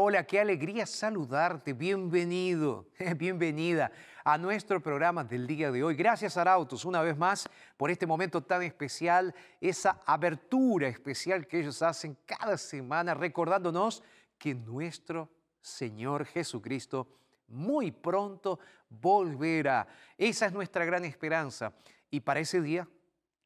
Hola, 0.00 0.24
qué 0.24 0.38
alegría 0.38 0.86
saludarte. 0.86 1.72
Bienvenido, 1.72 2.86
bienvenida 3.16 3.90
a 4.22 4.38
nuestro 4.38 4.80
programa 4.80 5.24
del 5.24 5.44
día 5.44 5.72
de 5.72 5.82
hoy. 5.82 5.96
Gracias, 5.96 6.36
Arautos, 6.36 6.84
una 6.84 7.02
vez 7.02 7.18
más 7.18 7.48
por 7.76 7.90
este 7.90 8.06
momento 8.06 8.40
tan 8.40 8.62
especial, 8.62 9.34
esa 9.60 10.00
abertura 10.06 10.86
especial 10.86 11.48
que 11.48 11.58
ellos 11.58 11.82
hacen 11.82 12.16
cada 12.26 12.56
semana, 12.56 13.12
recordándonos 13.12 14.04
que 14.38 14.54
nuestro 14.54 15.28
Señor 15.60 16.26
Jesucristo 16.26 17.08
muy 17.48 17.90
pronto 17.90 18.60
volverá. 18.88 19.88
Esa 20.16 20.46
es 20.46 20.52
nuestra 20.52 20.84
gran 20.84 21.04
esperanza. 21.04 21.72
Y 22.08 22.20
para 22.20 22.38
ese 22.38 22.60
día 22.60 22.86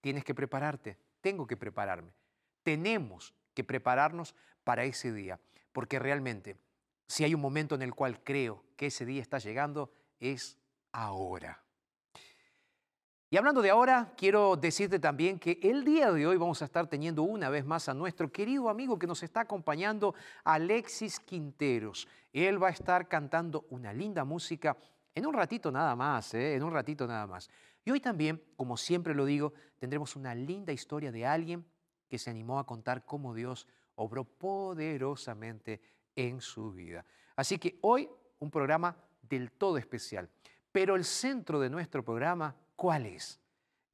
tienes 0.03 0.23
que 0.23 0.35
prepararte, 0.35 0.99
tengo 1.23 1.47
que 1.47 1.57
prepararme. 1.57 2.13
Tenemos 2.63 3.33
que 3.55 3.65
prepararnos 3.65 4.35
para 4.65 4.85
ese 4.85 5.15
día, 5.15 5.41
porque 5.73 5.99
realmente 5.99 6.57
si 7.07 7.25
hay 7.25 7.35
un 7.35 7.41
momento 7.41 7.75
en 7.75 7.83
el 7.83 7.95
cual 7.95 8.23
creo 8.25 8.65
que 8.77 8.87
ese 8.87 9.05
día 9.05 9.21
está 9.21 9.39
llegando, 9.39 9.93
es 10.19 10.57
ahora. 10.93 11.63
Y 13.29 13.37
hablando 13.37 13.63
de 13.63 13.71
ahora, 13.71 14.13
quiero 14.17 14.57
decirte 14.57 14.99
también 14.99 15.39
que 15.39 15.59
el 15.63 15.85
día 15.85 16.13
de 16.13 16.27
hoy 16.27 16.37
vamos 16.37 16.61
a 16.61 16.67
estar 16.67 16.87
teniendo 16.87 17.23
una 17.23 17.49
vez 17.49 17.65
más 17.65 17.89
a 17.89 17.95
nuestro 17.95 18.31
querido 18.31 18.69
amigo 18.69 18.99
que 18.99 19.07
nos 19.07 19.23
está 19.23 19.41
acompañando, 19.41 20.15
Alexis 20.45 21.19
Quinteros. 21.19 22.07
Él 22.33 22.63
va 22.63 22.69
a 22.69 22.73
estar 22.73 23.09
cantando 23.09 23.67
una 23.71 23.93
linda 23.93 24.25
música 24.25 24.77
en 25.15 25.27
un 25.27 25.35
ratito 25.35 25.71
nada 25.71 25.97
más, 25.97 26.35
¿eh? 26.35 26.55
en 26.55 26.63
un 26.63 26.73
ratito 26.73 27.07
nada 27.07 27.27
más. 27.27 27.51
Y 27.85 27.91
hoy 27.91 28.01
también, 28.01 28.43
como 28.57 28.77
siempre 28.77 29.15
lo 29.15 29.25
digo, 29.25 29.53
tendremos 29.79 30.17
una 30.17 30.35
linda 30.35 30.73
historia 30.73 31.11
de 31.11 31.27
alguien 31.27 31.65
que 32.09 32.19
se 32.19 32.31
animó 32.31 32.59
a 32.59 32.67
contar 32.67 33.05
cómo 33.05 33.35
Dios 33.35 33.67
obró 33.97 34.25
poderosamente 34.25 35.81
en 36.15 36.41
su 36.41 36.73
vida. 36.73 37.05
Así 37.37 37.59
que 37.59 37.79
hoy 37.83 38.09
un 38.39 38.51
programa 38.51 38.97
del 39.23 39.53
todo 39.53 39.79
especial. 39.79 40.29
Pero 40.71 40.97
el 40.97 41.05
centro 41.05 41.61
de 41.61 41.71
nuestro 41.71 42.05
programa, 42.05 42.55
¿cuál 42.77 43.07
es? 43.07 43.41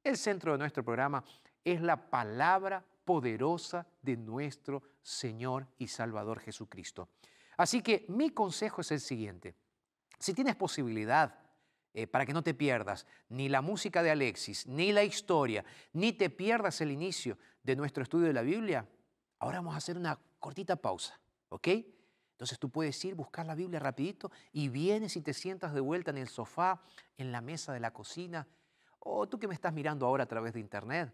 El 0.03 0.17
centro 0.17 0.53
de 0.53 0.57
nuestro 0.57 0.83
programa 0.83 1.23
es 1.63 1.81
la 1.81 2.09
palabra 2.09 2.83
poderosa 3.05 3.85
de 4.01 4.17
nuestro 4.17 4.83
Señor 5.01 5.67
y 5.77 5.87
Salvador 5.87 6.39
Jesucristo. 6.39 7.09
Así 7.57 7.81
que 7.81 8.05
mi 8.07 8.29
consejo 8.29 8.81
es 8.81 8.91
el 8.91 8.99
siguiente. 8.99 9.55
Si 10.17 10.33
tienes 10.33 10.55
posibilidad, 10.55 11.35
eh, 11.93 12.07
para 12.07 12.25
que 12.25 12.33
no 12.33 12.43
te 12.43 12.53
pierdas 12.53 13.07
ni 13.29 13.49
la 13.49 13.61
música 13.61 14.03
de 14.03 14.11
Alexis, 14.11 14.67
ni 14.67 14.91
la 14.93 15.03
historia, 15.03 15.65
ni 15.91 16.13
te 16.13 16.29
pierdas 16.29 16.81
el 16.81 16.91
inicio 16.91 17.37
de 17.63 17.75
nuestro 17.75 18.03
estudio 18.03 18.27
de 18.27 18.33
la 18.33 18.43
Biblia, 18.43 18.87
ahora 19.39 19.59
vamos 19.59 19.73
a 19.73 19.77
hacer 19.77 19.97
una 19.97 20.19
cortita 20.39 20.75
pausa, 20.75 21.19
¿ok? 21.49 21.67
Entonces 22.31 22.59
tú 22.59 22.69
puedes 22.69 23.03
ir, 23.03 23.15
buscar 23.15 23.45
la 23.45 23.55
Biblia 23.55 23.79
rapidito 23.79 24.31
y 24.53 24.69
vienes 24.69 25.15
y 25.17 25.21
te 25.21 25.33
sientas 25.33 25.73
de 25.73 25.81
vuelta 25.81 26.11
en 26.11 26.17
el 26.17 26.29
sofá, 26.29 26.81
en 27.17 27.31
la 27.31 27.41
mesa 27.41 27.73
de 27.73 27.79
la 27.79 27.91
cocina, 27.91 28.47
o 28.99 29.27
tú 29.27 29.39
que 29.39 29.47
me 29.47 29.53
estás 29.53 29.73
mirando 29.73 30.05
ahora 30.05 30.23
a 30.23 30.27
través 30.27 30.53
de 30.53 30.59
internet, 30.59 31.13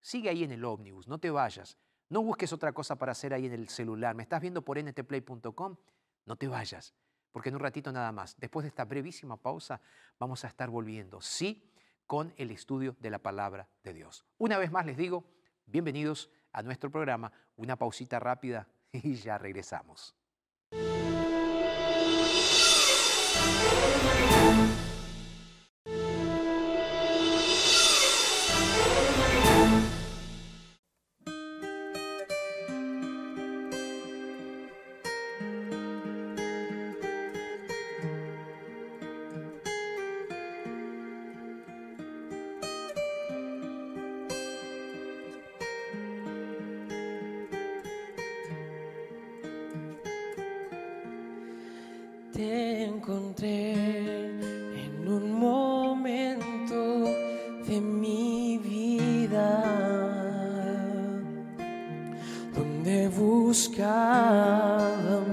sigue 0.00 0.30
ahí 0.30 0.44
en 0.44 0.52
el 0.52 0.64
ómnibus, 0.64 1.08
no 1.08 1.18
te 1.18 1.30
vayas, 1.30 1.76
no 2.08 2.22
busques 2.22 2.52
otra 2.52 2.72
cosa 2.72 2.96
para 2.96 3.12
hacer 3.12 3.34
ahí 3.34 3.46
en 3.46 3.52
el 3.52 3.68
celular, 3.68 4.14
me 4.14 4.22
estás 4.22 4.40
viendo 4.40 4.62
por 4.62 4.82
ntplay.com, 4.82 5.76
no 6.24 6.36
te 6.36 6.48
vayas, 6.48 6.94
porque 7.30 7.48
en 7.48 7.56
un 7.56 7.60
ratito 7.60 7.92
nada 7.92 8.12
más, 8.12 8.38
después 8.38 8.64
de 8.64 8.68
esta 8.68 8.84
brevísima 8.84 9.36
pausa, 9.36 9.80
vamos 10.18 10.44
a 10.44 10.48
estar 10.48 10.70
volviendo, 10.70 11.20
sí, 11.20 11.70
con 12.06 12.32
el 12.36 12.50
estudio 12.50 12.96
de 13.00 13.10
la 13.10 13.18
palabra 13.18 13.68
de 13.82 13.94
Dios. 13.94 14.24
Una 14.38 14.58
vez 14.58 14.70
más 14.70 14.84
les 14.84 14.96
digo, 14.96 15.24
bienvenidos 15.66 16.30
a 16.52 16.62
nuestro 16.62 16.90
programa, 16.90 17.32
una 17.56 17.76
pausita 17.76 18.18
rápida 18.18 18.68
y 18.92 19.14
ya 19.14 19.38
regresamos. 19.38 20.14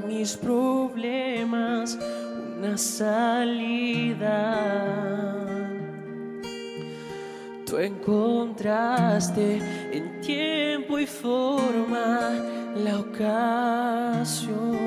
Mis 0.07 0.35
problemas 0.35 1.97
una 2.59 2.77
salida. 2.77 4.35
Tú 7.65 7.77
encontraste 7.77 9.61
en 9.93 10.19
tiempo 10.21 10.99
y 10.99 11.05
forma 11.05 12.31
la 12.75 12.99
ocasión 12.99 14.77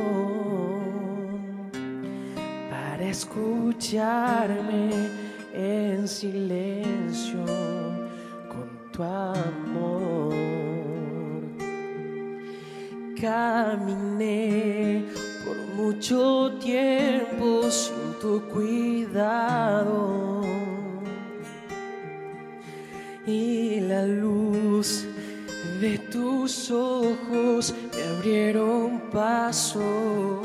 para 2.69 3.05
escucharme 3.09 4.91
en 5.55 6.07
silencio 6.07 7.45
con 8.49 8.69
tu 8.93 9.03
amor. 9.03 10.62
Caminé 13.23 15.05
por 15.45 15.57
mucho 15.77 16.59
tiempo 16.59 17.71
sin 17.71 18.19
tu 18.21 18.43
cuidado 18.49 20.43
y 23.25 23.79
la 23.79 24.05
luz 24.09 25.07
de 25.81 25.99
tus 25.99 26.69
ojos 26.73 27.73
me 27.95 28.03
abrieron 28.03 29.01
paso, 29.13 30.43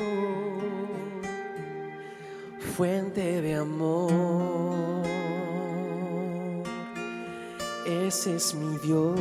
fuente 2.76 3.42
de 3.42 3.56
amor. 3.56 5.02
Ese 7.88 8.36
es 8.36 8.54
mi 8.54 8.78
Dios, 8.78 9.20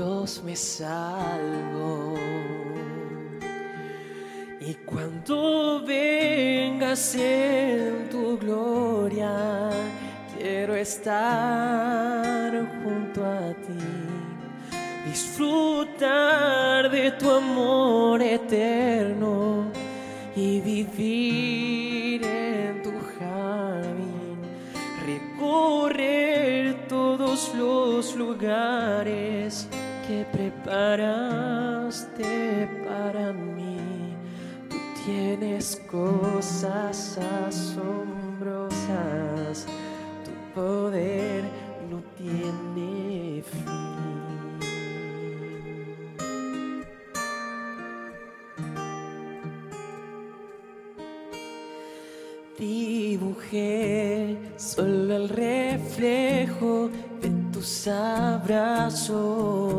Dios 0.00 0.42
me 0.42 0.56
salvó. 0.56 2.14
Y 4.58 4.72
cuando 4.86 5.82
vengas 5.86 7.14
en 7.16 8.08
tu 8.08 8.38
gloria, 8.38 9.68
quiero 10.34 10.74
estar 10.74 12.50
junto 12.82 13.26
a 13.26 13.52
ti, 13.52 13.84
disfrutar 15.04 16.90
de 16.90 17.10
tu 17.10 17.30
amor 17.30 18.22
eterno 18.22 19.70
y 20.34 20.62
vivir 20.62 22.24
en 22.24 22.82
tu 22.82 22.92
jardín, 23.18 24.38
recorrer 25.04 26.88
todos 26.88 27.54
los 27.54 28.16
lugares 28.16 29.68
que 30.10 30.26
preparaste 30.32 32.26
para 32.84 33.32
mí. 33.32 33.78
Tú 34.68 34.76
tienes 35.04 35.80
cosas 35.88 37.16
asombrosas, 37.46 38.76
tu 40.24 40.32
poder 40.52 41.44
no 41.88 41.98
tiene 42.18 43.44
fin. 43.44 43.90
Dibujé 52.58 54.36
solo 54.56 55.14
el 55.16 55.28
reflejo 55.28 56.90
de 57.22 57.30
tus 57.52 57.86
abrazos 57.86 59.69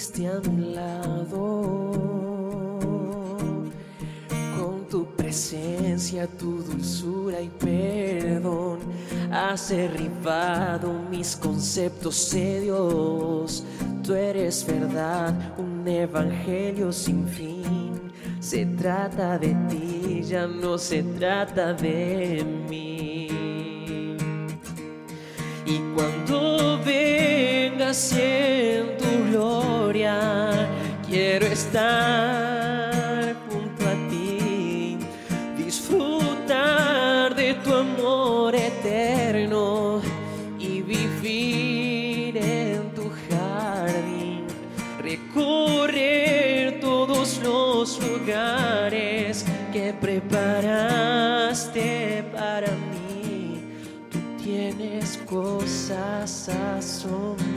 estuviste 0.00 0.26
a 0.28 0.40
mi 0.48 0.74
lado. 0.74 1.60
Con 4.58 4.86
tu 4.88 5.04
presencia, 5.14 6.26
tu 6.26 6.62
dulzura 6.62 7.40
y 7.40 7.48
perdón 7.48 8.78
has 9.30 9.68
derribado 9.68 10.92
mis 11.10 11.36
conceptos 11.36 12.30
de 12.32 12.60
Dios. 12.60 13.62
Tú 14.02 14.14
eres 14.14 14.66
verdad, 14.66 15.34
un 15.58 15.86
evangelio 15.86 16.92
sin 16.92 17.28
fin. 17.28 18.12
Se 18.40 18.64
trata 18.64 19.38
de 19.38 19.54
ti, 19.68 20.22
ya 20.22 20.46
no 20.46 20.78
se 20.78 21.02
trata 21.02 21.74
de 21.74 22.44
mí. 22.68 23.28
Y 25.66 25.78
cuando 25.94 26.80
vengas 26.84 28.12
en 28.14 28.96
tu 28.96 29.10
quiero 29.92 31.46
estar 31.46 33.34
junto 33.48 33.88
a 33.88 33.94
ti, 34.08 34.96
disfrutar 35.56 37.34
de 37.34 37.54
tu 37.54 37.74
amor 37.74 38.54
eterno 38.54 40.00
y 40.60 40.82
vivir 40.82 42.36
en 42.36 42.94
tu 42.94 43.10
jardín, 43.28 44.46
recorrer 45.02 46.78
todos 46.80 47.40
los 47.42 47.98
lugares 48.00 49.44
que 49.72 49.92
preparaste 50.00 51.02
para 52.32 52.68
mí. 52.68 53.60
Tú 54.08 54.18
tienes 54.40 55.18
cosas 55.28 56.48
asombrosas, 56.48 57.56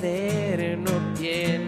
no 0.00 1.14
tiene 1.18 1.67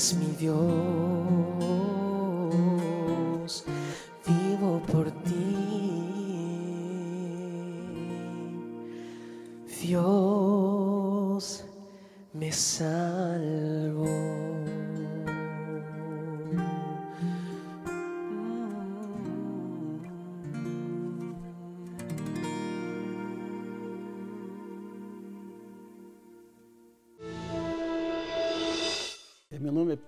es 0.00 0.14
mi 0.14 0.34
Dios, 0.38 0.56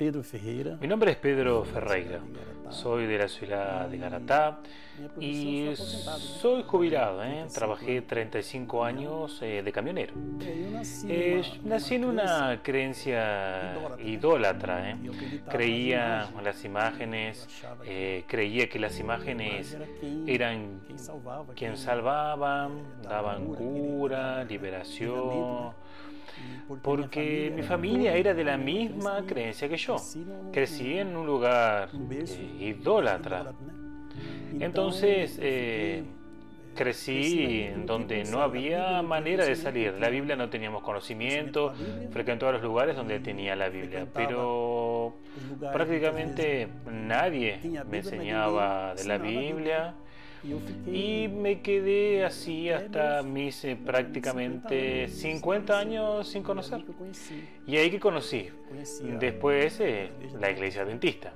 Pedro 0.03 0.25
Ferreira. 0.25 0.77
Mi 0.81 0.89
nombre 0.89 1.13
es 1.13 1.17
Pedro 1.17 1.63
Ferreira, 1.63 2.19
soy 2.71 3.07
de 3.07 3.19
la 3.19 3.29
ciudad 3.29 3.89
de 3.89 3.99
Garatá 3.99 4.59
y 5.21 5.71
soy 5.77 6.65
jubilado, 6.65 7.23
¿eh? 7.23 7.47
trabajé 7.55 8.03
35 8.03 8.85
años 8.85 9.39
eh, 9.43 9.63
de 9.65 9.71
camionero. 9.71 10.15
Eh, 11.07 11.43
nací 11.63 11.95
en 11.95 12.07
una 12.07 12.61
creencia 12.65 13.77
idólatra, 14.05 14.91
¿eh? 14.91 14.97
creía 15.49 16.29
en 16.37 16.45
las 16.45 16.65
imágenes, 16.65 17.47
eh, 17.85 18.25
creía 18.27 18.69
que 18.69 18.81
las 18.81 18.99
imágenes 18.99 19.77
eran 20.27 20.81
quien 21.55 21.77
salvaban, 21.77 22.83
daban 23.05 23.47
cura, 23.55 24.43
liberación. 24.43 25.81
Porque 26.83 27.53
mi 27.55 27.63
familia 27.63 28.15
era 28.15 28.35
de 28.35 28.45
la 28.45 28.57
misma 28.57 29.25
creencia 29.27 29.69
que 29.69 29.77
yo. 29.77 29.97
Crecí 30.53 30.99
en 30.99 31.17
un 31.17 31.27
lugar 31.27 31.91
eh, 32.11 32.57
idólatra. 32.61 33.53
Entonces, 34.61 35.39
eh, 35.41 36.05
crecí 36.75 37.69
donde 37.85 38.25
no 38.25 38.43
había 38.43 39.03
manera 39.03 39.45
de 39.45 39.57
salir. 39.57 39.95
La 39.99 40.09
Biblia 40.09 40.37
no 40.37 40.49
teníamos 40.49 40.83
conocimiento, 40.83 41.75
frecuentaba 42.11 42.53
los 42.53 42.63
lugares 42.63 42.97
donde 42.97 43.21
tenía 43.21 43.57
la 43.57 43.69
Biblia, 43.69 44.07
pero 44.13 45.15
prácticamente 45.73 46.69
nadie 46.91 47.59
me 47.89 47.99
enseñaba 47.99 48.95
de 48.95 49.05
la 49.05 49.19
Biblia. 49.19 49.95
Y 50.87 51.29
me 51.29 51.61
quedé 51.61 52.25
así 52.25 52.69
hasta 52.71 53.23
mis 53.23 53.65
eh, 53.65 53.77
prácticamente 53.77 55.09
50 55.09 55.79
años 55.79 56.29
sin 56.29 56.43
conocer. 56.43 56.85
Y 57.67 57.77
ahí 57.77 57.91
que 57.91 58.01
conocí. 58.01 58.49
Después 59.21 59.79
eh, 59.81 60.11
la 60.41 60.51
iglesia 60.51 60.85
dentista. 60.85 61.33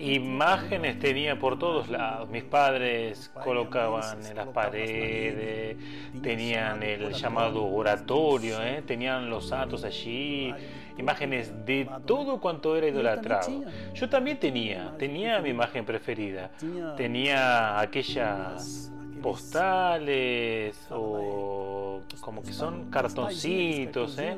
Imágenes 0.00 0.98
tenía 0.98 1.38
por 1.38 1.56
todos 1.56 1.88
lados. 1.88 2.28
Mis 2.30 2.42
padres 2.42 3.30
colocaban 3.44 4.26
en 4.26 4.36
las 4.36 4.48
paredes, 4.48 5.76
tenían 6.20 6.82
el 6.82 7.12
llamado 7.12 7.64
oratorio, 7.64 8.60
¿eh? 8.60 8.82
tenían 8.84 9.30
los 9.30 9.48
santos 9.48 9.84
allí, 9.84 10.52
imágenes 10.98 11.52
de 11.64 11.88
todo 12.06 12.40
cuanto 12.40 12.76
era 12.76 12.88
idolatrado. 12.88 13.64
Yo 13.94 14.08
también 14.08 14.38
tenía, 14.38 14.94
tenía 14.98 15.40
mi 15.40 15.50
imagen 15.50 15.84
preferida. 15.84 16.50
Tenía 16.96 17.80
aquellas 17.80 18.92
postales 19.18 20.86
o 20.90 22.00
como 22.20 22.42
que 22.42 22.52
son 22.52 22.90
cartoncitos, 22.90 24.18
¿eh? 24.18 24.36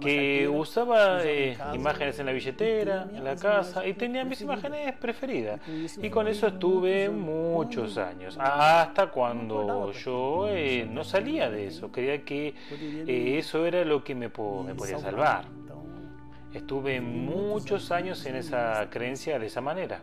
que 0.00 0.48
usaba 0.48 1.24
eh, 1.24 1.56
imágenes 1.74 2.18
en 2.18 2.26
la 2.26 2.32
billetera, 2.32 3.08
en 3.12 3.24
la 3.24 3.36
casa, 3.36 3.86
y 3.86 3.94
tenía 3.94 4.24
mis 4.24 4.40
imágenes 4.40 4.94
preferidas. 4.96 5.60
Y 6.00 6.10
con 6.10 6.28
eso 6.28 6.46
estuve 6.46 7.08
muchos 7.08 7.98
años, 7.98 8.36
hasta 8.38 9.08
cuando 9.08 9.92
yo 9.92 10.48
eh, 10.48 10.86
no 10.88 11.04
salía 11.04 11.50
de 11.50 11.68
eso, 11.68 11.90
creía 11.90 12.24
que 12.24 12.54
eso 13.38 13.66
era 13.66 13.84
lo 13.84 14.02
que 14.04 14.14
me, 14.14 14.28
me 14.28 14.74
podía 14.74 14.98
salvar. 14.98 15.61
Estuve 16.54 17.00
muchos 17.00 17.90
años 17.90 18.24
en 18.26 18.36
esa 18.36 18.88
creencia 18.90 19.38
de 19.38 19.46
esa 19.46 19.60
manera. 19.60 20.02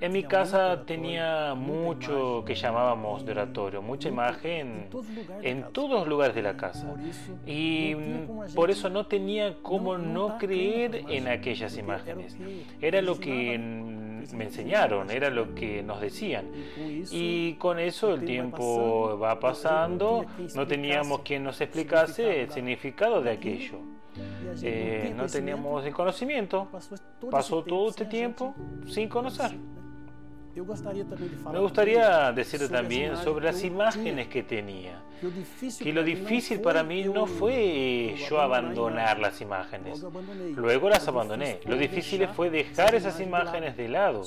En 0.00 0.12
mi 0.12 0.24
casa 0.24 0.84
tenía 0.84 1.54
mucho 1.54 2.44
que 2.46 2.54
llamábamos 2.54 3.24
de 3.24 3.32
oratorio, 3.32 3.80
mucha 3.80 4.08
imagen 4.08 4.88
en 5.42 5.72
todos 5.72 6.00
los 6.00 6.08
lugares 6.08 6.34
de 6.34 6.42
la 6.42 6.56
casa. 6.56 6.94
Y 7.46 7.94
por 8.54 8.70
eso 8.70 8.90
no 8.90 9.06
tenía 9.06 9.56
cómo 9.62 9.96
no 9.96 10.36
creer 10.36 11.04
en 11.08 11.28
aquellas 11.28 11.78
imágenes. 11.78 12.36
Era 12.80 13.00
lo 13.00 13.18
que 13.18 13.58
me 13.58 14.44
enseñaron, 14.44 15.10
era 15.10 15.30
lo 15.30 15.54
que 15.54 15.82
nos 15.82 16.00
decían. 16.00 16.46
Y 17.10 17.54
con 17.54 17.78
eso 17.78 18.12
el 18.14 18.24
tiempo 18.24 19.18
va 19.18 19.40
pasando, 19.40 20.26
no 20.54 20.66
teníamos 20.66 21.20
quien 21.20 21.44
nos 21.44 21.60
explicase 21.60 22.42
el 22.42 22.50
significado 22.50 23.22
de 23.22 23.30
aquello. 23.30 23.93
Eh, 24.62 25.12
no 25.16 25.26
teníamos 25.26 25.84
el 25.84 25.92
conocimiento. 25.92 26.68
Pasó 27.30 27.62
todo 27.62 27.88
este 27.88 28.04
tiempo 28.04 28.54
sin 28.86 29.08
conocer. 29.08 29.52
Me 31.52 31.58
gustaría 31.58 32.32
decirte 32.32 32.68
también 32.68 33.16
sobre 33.16 33.46
las 33.46 33.64
imágenes 33.64 34.28
que 34.28 34.42
tenía. 34.42 35.02
Que 35.82 35.92
lo 35.92 36.02
difícil 36.02 36.60
para 36.60 36.82
mí 36.82 37.04
no 37.04 37.26
fue 37.26 38.14
yo 38.28 38.40
abandonar 38.40 39.18
las 39.18 39.40
imágenes. 39.40 40.04
Luego 40.54 40.88
las 40.88 41.08
abandoné. 41.08 41.60
Lo 41.64 41.76
difícil 41.76 42.28
fue 42.28 42.50
dejar 42.50 42.94
esas 42.94 43.20
imágenes 43.20 43.76
de 43.76 43.88
lado. 43.88 44.22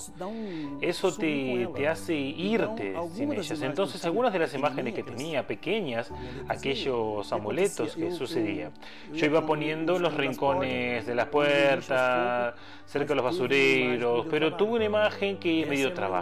Eso 0.81 1.13
te, 1.13 1.69
te 1.75 1.87
hace 1.87 2.15
irte 2.15 2.95
sin 3.13 3.31
ellas. 3.31 3.61
Entonces 3.61 4.03
algunas 4.05 4.33
de 4.33 4.39
las 4.39 4.53
imágenes 4.53 4.95
que 4.95 5.03
tenía 5.03 5.45
pequeñas, 5.45 6.11
aquellos 6.47 7.31
amuletos 7.31 7.95
que 7.95 8.11
sucedía, 8.11 8.71
yo 9.13 9.25
iba 9.25 9.45
poniendo 9.45 9.99
los 9.99 10.13
rincones 10.13 11.05
de 11.05 11.15
las 11.15 11.27
puertas, 11.27 12.55
cerca 12.85 13.09
de 13.09 13.15
los 13.15 13.23
basureros, 13.23 14.25
pero 14.29 14.55
tuve 14.55 14.73
una 14.77 14.85
imagen 14.85 15.37
que 15.37 15.65
me 15.65 15.75
dio 15.75 15.93
trabajo. 15.93 16.16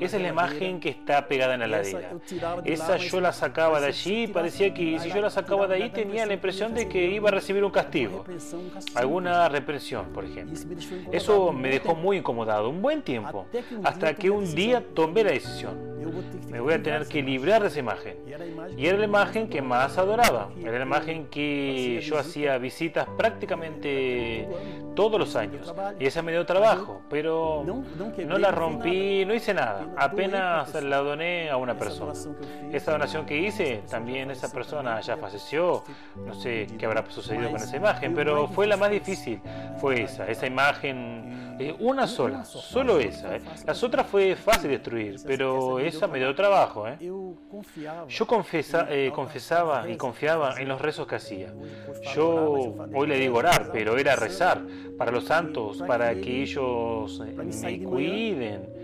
Esa 0.00 0.16
es 0.16 0.22
la 0.22 0.28
imagen 0.28 0.80
que 0.80 0.88
está 0.88 1.26
pegada 1.26 1.54
en 1.54 1.60
la 1.60 1.66
ladera. 1.66 2.10
Esa 2.64 2.96
yo 2.96 3.20
la 3.20 3.32
sacaba 3.32 3.80
de 3.80 3.86
allí 3.88 4.24
y 4.24 4.26
parecía 4.26 4.72
que 4.74 4.98
si 4.98 5.10
yo 5.10 5.20
la 5.20 5.30
sacaba 5.30 5.66
de 5.66 5.76
ahí 5.76 5.90
tenía 5.90 6.26
la 6.26 6.34
impresión 6.34 6.74
de 6.74 6.88
que 6.88 7.10
iba 7.10 7.28
a 7.28 7.32
recibir 7.32 7.64
un 7.64 7.70
castigo, 7.70 8.24
alguna 8.94 9.48
represión, 9.48 10.06
por 10.12 10.24
ejemplo. 10.24 10.58
Eso 11.10 11.52
me 11.52 11.70
dejó 11.70 11.94
muy 11.94 12.18
incomodado 12.18 12.68
un 12.68 12.82
buen 12.82 13.02
tiempo, 13.02 13.46
hasta 13.84 14.14
que 14.14 14.30
un 14.30 14.54
día 14.54 14.82
tomé 14.94 15.24
la 15.24 15.32
decisión. 15.32 15.92
Me 16.50 16.60
voy 16.60 16.74
a 16.74 16.82
tener 16.82 17.06
que 17.06 17.22
librar 17.22 17.62
de 17.62 17.68
esa 17.68 17.78
imagen. 17.78 18.16
Y 18.76 18.86
era 18.86 18.98
la 18.98 19.04
imagen 19.04 19.48
que 19.48 19.62
más 19.62 19.96
adoraba. 19.98 20.50
Era 20.60 20.78
la 20.78 20.84
imagen 20.84 21.26
que 21.26 22.00
yo 22.02 22.18
hacía 22.18 22.58
visitas 22.58 23.06
prácticamente 23.16 24.48
todos 24.94 25.18
los 25.18 25.36
años. 25.36 25.72
Y 25.98 26.06
esa 26.06 26.22
me 26.22 26.32
dio 26.32 26.44
trabajo, 26.44 27.00
pero 27.08 27.64
no 28.26 28.38
la 28.38 28.50
rompí, 28.50 29.21
no 29.24 29.34
hice 29.34 29.54
nada. 29.54 29.86
Apenas 29.96 30.74
la 30.82 30.98
doné 30.98 31.50
a 31.50 31.56
una 31.56 31.76
persona. 31.76 32.12
Esa 32.72 32.92
donación 32.92 33.26
que 33.26 33.38
hice, 33.38 33.82
también 33.88 34.30
esa 34.30 34.50
persona 34.52 35.00
ya 35.00 35.16
falleció. 35.16 35.84
No 36.16 36.34
sé 36.34 36.66
qué 36.78 36.86
habrá 36.86 37.04
sucedido 37.10 37.50
con 37.50 37.60
esa 37.60 37.76
imagen, 37.76 38.14
pero 38.14 38.48
fue 38.48 38.66
la 38.66 38.76
más 38.76 38.90
difícil. 38.90 39.40
Fue 39.78 40.02
esa, 40.02 40.26
esa 40.28 40.46
imagen, 40.46 41.56
eh, 41.58 41.74
una 41.78 42.06
sola, 42.06 42.44
solo 42.44 42.98
esa. 42.98 43.36
Eh. 43.36 43.42
Las 43.66 43.82
otras 43.82 44.06
fue 44.06 44.34
fácil 44.36 44.70
destruir, 44.70 45.16
pero 45.26 45.78
esa 45.78 46.06
me 46.06 46.18
dio 46.18 46.34
trabajo. 46.34 46.88
Eh. 46.88 46.96
Yo 48.08 48.26
confesa, 48.26 48.88
confesaba 49.14 49.88
y 49.88 49.96
confiaba 49.96 50.60
en 50.60 50.68
los 50.68 50.80
rezos 50.80 51.06
que 51.06 51.16
hacía. 51.16 51.52
Yo 52.14 52.74
hoy 52.94 53.06
le 53.06 53.18
digo 53.18 53.38
orar, 53.38 53.70
pero 53.72 53.98
era 53.98 54.16
rezar 54.16 54.62
para 54.98 55.12
los 55.12 55.24
santos, 55.24 55.82
para 55.86 56.14
que 56.14 56.42
ellos 56.42 57.20
me 57.62 57.82
cuiden 57.82 58.82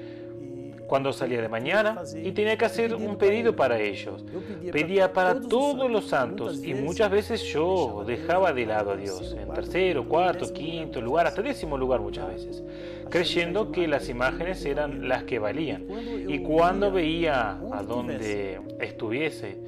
cuando 0.88 1.12
salía 1.12 1.42
de 1.42 1.48
mañana 1.48 2.02
y 2.16 2.32
tenía 2.32 2.56
que 2.56 2.64
hacer 2.64 2.94
un 2.94 3.16
pedido 3.16 3.54
para 3.54 3.78
ellos. 3.78 4.24
Pedía 4.72 5.12
para 5.12 5.38
todos 5.38 5.90
los 5.90 6.08
santos 6.08 6.64
y 6.64 6.74
muchas 6.74 7.10
veces 7.10 7.42
yo 7.44 8.04
dejaba 8.06 8.52
de 8.52 8.66
lado 8.66 8.92
a 8.92 8.96
Dios, 8.96 9.36
en 9.38 9.52
tercero, 9.52 10.08
cuarto, 10.08 10.52
quinto 10.52 11.00
lugar, 11.00 11.26
hasta 11.26 11.42
décimo 11.42 11.76
lugar 11.76 12.00
muchas 12.00 12.26
veces, 12.26 12.64
creyendo 13.10 13.70
que 13.70 13.86
las 13.86 14.08
imágenes 14.08 14.64
eran 14.64 15.08
las 15.08 15.24
que 15.24 15.38
valían. 15.38 15.86
Y 16.26 16.38
cuando 16.40 16.90
veía 16.90 17.58
a 17.70 17.82
donde 17.82 18.58
estuviese, 18.80 19.58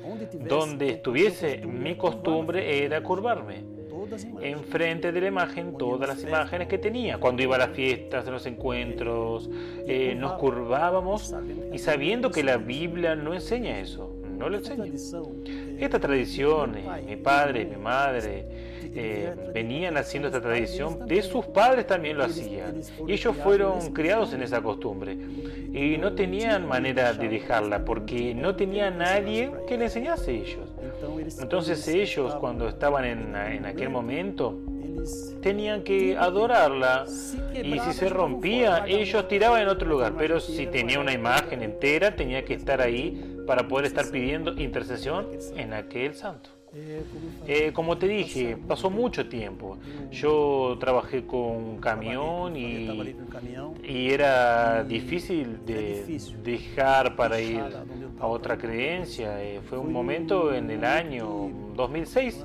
donde 0.49 0.89
estuviese, 0.89 1.59
mi 1.67 1.97
costumbre 1.97 2.85
era 2.85 3.03
curvarme 3.03 3.79
enfrente 4.43 5.12
de 5.12 5.21
la 5.21 5.29
imagen 5.29 5.76
todas 5.76 6.09
las 6.09 6.23
imágenes 6.23 6.69
que 6.69 6.79
tenía. 6.79 7.19
Cuando 7.19 7.43
iba 7.43 7.57
a 7.57 7.59
las 7.59 7.71
fiestas, 7.71 8.26
a 8.26 8.31
los 8.31 8.47
encuentros, 8.47 9.50
eh, 9.87 10.14
nos 10.17 10.33
curvábamos 10.35 11.35
y 11.73 11.79
sabiendo 11.79 12.31
que 12.31 12.43
la 12.43 12.57
Biblia 12.57 13.14
no 13.14 13.35
enseña 13.35 13.79
eso, 13.79 14.14
no 14.38 14.49
lo 14.49 14.59
enseña. 14.59 14.85
Esta 15.79 15.99
tradición, 15.99 16.76
mi 17.07 17.17
padre, 17.17 17.64
mi 17.64 17.76
madre, 17.76 18.71
eh, 18.93 19.35
venían 19.55 19.97
haciendo 19.97 20.29
esta 20.29 20.40
tradición, 20.40 21.07
de 21.07 21.23
sus 21.23 21.47
padres 21.47 21.87
también 21.87 22.19
lo 22.19 22.25
hacían. 22.25 22.81
Y 23.07 23.12
ellos 23.12 23.37
fueron 23.37 23.93
criados 23.93 24.33
en 24.33 24.43
esa 24.43 24.61
costumbre. 24.61 25.17
Y 25.73 25.97
no 25.99 26.14
tenían 26.14 26.67
manera 26.67 27.12
de 27.12 27.29
dejarla, 27.29 27.85
porque 27.85 28.35
no 28.35 28.57
tenía 28.57 28.90
nadie 28.90 29.52
que 29.69 29.79
le 29.79 29.85
enseñase 29.85 30.31
a 30.31 30.35
ellos. 30.35 30.70
Entonces 31.40 31.87
ellos, 31.88 32.35
cuando 32.37 32.69
estaban 32.69 33.04
en, 33.04 33.37
en 33.37 33.66
aquel 33.66 33.90
momento, 33.90 34.59
tenían 35.40 35.83
que 35.83 36.16
adorarla 36.16 37.07
y 37.54 37.78
si 37.78 37.92
se 37.92 38.09
rompía 38.09 38.85
ellos 38.87 39.28
tiraban 39.28 39.62
en 39.62 39.69
otro 39.69 39.88
lugar. 39.88 40.14
Pero 40.16 40.40
si 40.40 40.66
tenía 40.66 41.00
una 41.00 41.12
imagen 41.12 41.62
entera 41.62 42.14
tenía 42.14 42.45
que 42.45 42.54
estar 42.54 42.80
ahí 42.80 43.42
para 43.47 43.66
poder 43.66 43.87
estar 43.87 44.11
pidiendo 44.11 44.52
intercesión 44.52 45.28
en 45.57 45.73
aquel 45.73 46.14
santo 46.14 46.60
eh, 46.73 47.73
como 47.75 47.99
te 47.99 48.07
dije, 48.07 48.57
pasó 48.57 48.91
mucho 48.91 49.29
tiempo. 49.29 49.79
Yo 50.12 50.77
trabajé 50.79 51.27
con 51.27 51.79
camión 51.79 52.57
y, 52.57 53.17
y 53.83 54.11
era 54.11 54.85
difícil 54.85 55.65
de 55.67 56.21
dejar 56.45 57.17
para 57.17 57.41
ir 57.41 57.65
a 58.21 58.27
otra 58.27 58.57
creencia. 58.57 59.43
Eh, 59.43 59.61
fue 59.69 59.79
un 59.79 59.93
momento 59.93 60.55
en 60.55 60.71
el 60.71 60.85
año 60.85 61.50
2006. 61.75 62.45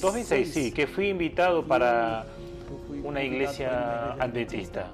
2006, 0.00 0.52
sí, 0.52 0.72
que 0.72 0.86
fui 0.86 1.08
invitado 1.08 1.64
para 1.64 2.26
una 3.02 3.22
iglesia 3.22 4.12
adventista. 4.14 4.90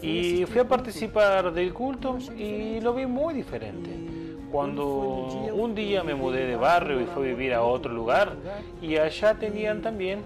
Y 0.00 0.46
fui 0.46 0.60
a 0.60 0.66
participar 0.66 1.52
del 1.52 1.74
culto 1.74 2.16
y 2.38 2.80
lo 2.80 2.94
vi 2.94 3.04
muy 3.04 3.34
diferente 3.34 4.19
cuando 4.50 4.86
un 4.86 5.74
día 5.74 6.02
me 6.02 6.14
mudé 6.14 6.46
de 6.46 6.56
barrio 6.56 7.00
y 7.00 7.04
fui 7.04 7.24
a 7.24 7.28
vivir 7.28 7.54
a 7.54 7.62
otro 7.62 7.92
lugar 7.92 8.34
y 8.82 8.96
allá 8.96 9.34
tenían 9.34 9.82
también 9.82 10.22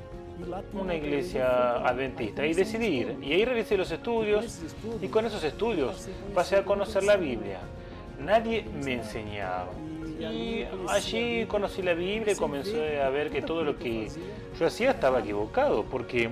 una 0.72 0.94
iglesia 0.94 1.76
adventista 1.86 2.44
y 2.46 2.54
decidí 2.54 2.86
ir. 2.86 3.16
Y 3.22 3.32
ahí 3.32 3.44
realicé 3.44 3.76
los 3.76 3.90
estudios 3.90 4.60
y 5.00 5.08
con 5.08 5.26
esos 5.26 5.44
estudios 5.44 6.08
pasé 6.34 6.56
a 6.56 6.64
conocer 6.64 7.04
la 7.04 7.16
Biblia. 7.16 7.60
Nadie 8.20 8.64
me 8.84 8.94
enseñaba. 8.94 9.68
Y 10.18 10.64
allí 10.88 11.44
conocí 11.46 11.82
la 11.82 11.94
Biblia 11.94 12.34
y 12.34 12.36
comencé 12.36 13.00
a 13.00 13.08
ver 13.10 13.30
que 13.30 13.42
todo 13.42 13.64
lo 13.64 13.78
que 13.78 14.08
yo 14.58 14.66
hacía 14.66 14.92
estaba 14.92 15.20
equivocado, 15.20 15.84
porque 15.84 16.30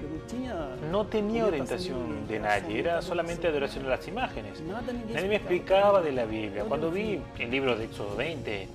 no 0.91 1.07
tenía 1.07 1.47
orientación 1.47 2.27
de 2.29 2.39
nadie, 2.39 2.79
era 2.79 3.03
solamente 3.03 3.49
adoración 3.49 3.87
a 3.87 3.91
las 3.91 4.07
imágenes. 4.07 4.61
Nadie 4.61 5.29
me 5.29 5.37
explicaba 5.37 6.01
de 6.01 6.13
la 6.13 6.25
Biblia. 6.25 6.65
Cuando 6.65 6.91
vi 6.91 7.21
el 7.39 7.51
libro 7.51 7.77
de 7.77 7.85
Éxodo 7.85 8.17
20, 8.17 8.69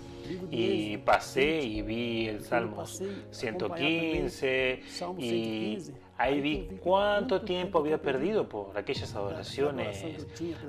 y 0.52 0.98
pasé 0.98 1.62
y 1.62 1.82
vi 1.82 2.28
el 2.28 2.44
Salmo 2.44 2.86
115 3.32 4.84
y 5.18 5.80
ahí 6.18 6.42
vi 6.42 6.68
cuánto 6.84 7.42
tiempo 7.42 7.80
había 7.80 8.02
perdido 8.02 8.48
por 8.48 8.78
aquellas 8.78 9.14
adoraciones 9.16 10.04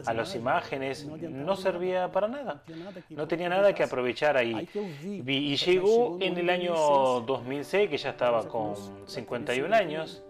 a 0.07 0.15
las 0.15 0.35
imágenes. 0.35 1.07
No 1.07 1.57
servía 1.57 2.11
para 2.13 2.29
nada. 2.29 2.63
No 3.11 3.27
tenía 3.27 3.49
nada 3.49 3.75
que 3.75 3.83
aprovechar 3.83 4.37
ahí. 4.37 4.69
Y 5.03 5.57
llegó 5.57 6.19
en 6.21 6.37
el 6.39 6.51
año 6.51 6.75
2006, 6.75 7.91
que 7.91 7.99
ya 7.99 8.11
estaba 8.11 8.47
con 8.47 8.75
51 9.07 9.75
años. 9.75 10.23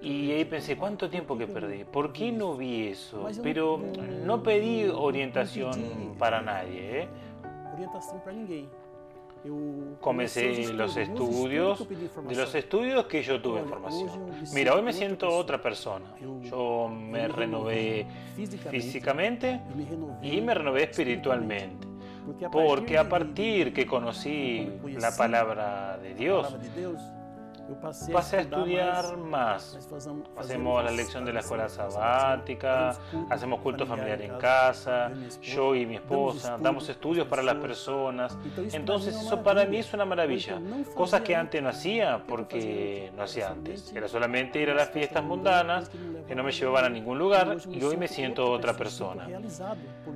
Y 0.00 0.30
ahí 0.30 0.44
pensé, 0.44 0.76
¿cuánto 0.76 1.10
tiempo 1.10 1.36
que 1.36 1.46
perdí? 1.46 1.84
¿Por 1.84 2.12
qué 2.12 2.30
no 2.30 2.56
vi 2.56 2.88
eso? 2.88 3.26
Pero 3.42 3.80
no 4.24 4.42
pedí 4.42 4.84
orientación 4.88 6.14
para 6.18 6.40
nadie. 6.40 7.02
¿eh? 7.02 7.08
Comencé 10.00 10.72
los 10.72 10.96
estudios, 10.96 11.88
de 11.88 12.34
los 12.34 12.54
estudios 12.54 13.06
que 13.06 13.22
yo 13.22 13.40
tuve 13.40 13.60
información. 13.60 14.10
Mira, 14.52 14.74
hoy 14.74 14.82
me 14.82 14.92
siento 14.92 15.28
otra 15.28 15.60
persona. 15.60 16.06
Yo 16.42 16.88
me 16.88 17.28
renové 17.28 18.06
físicamente 18.70 19.60
y 20.22 20.40
me 20.40 20.54
renové 20.54 20.84
espiritualmente. 20.84 21.86
Porque 22.52 22.98
a 22.98 23.08
partir 23.08 23.72
que 23.72 23.86
conocí 23.86 24.70
la 24.98 25.16
palabra 25.16 25.98
de 25.98 26.14
Dios, 26.14 26.54
pasé 27.74 28.36
a 28.36 28.40
estudiar 28.40 29.16
más. 29.16 29.78
Hacemos 30.36 30.84
la 30.84 30.90
lección 30.90 31.24
de 31.24 31.32
la 31.32 31.40
escuela 31.40 31.68
sabática, 31.68 32.94
hacemos 33.30 33.60
culto 33.60 33.86
familiar 33.86 34.20
en 34.22 34.36
casa, 34.38 35.10
yo 35.42 35.74
y 35.74 35.86
mi 35.86 35.96
esposa, 35.96 36.58
damos 36.58 36.88
estudios 36.88 37.26
para 37.26 37.42
las 37.42 37.56
personas. 37.56 38.36
Entonces 38.72 39.16
eso 39.16 39.42
para 39.42 39.64
mí 39.64 39.78
es 39.78 39.92
una 39.92 40.04
maravilla. 40.04 40.60
Cosas 40.94 41.22
que 41.22 41.34
antes 41.34 41.62
no 41.62 41.68
hacía 41.68 42.22
porque 42.26 43.12
no 43.16 43.22
hacía 43.22 43.50
antes. 43.50 43.92
Era 43.94 44.08
solamente 44.08 44.60
ir 44.60 44.70
a 44.70 44.74
las 44.74 44.90
fiestas 44.90 45.22
mundanas 45.22 45.90
que 46.26 46.34
no 46.34 46.42
me 46.42 46.52
llevaban 46.52 46.84
a 46.84 46.88
ningún 46.88 47.18
lugar 47.18 47.56
y 47.70 47.82
hoy 47.82 47.96
me 47.96 48.08
siento 48.08 48.50
otra 48.50 48.74
persona. 48.74 49.26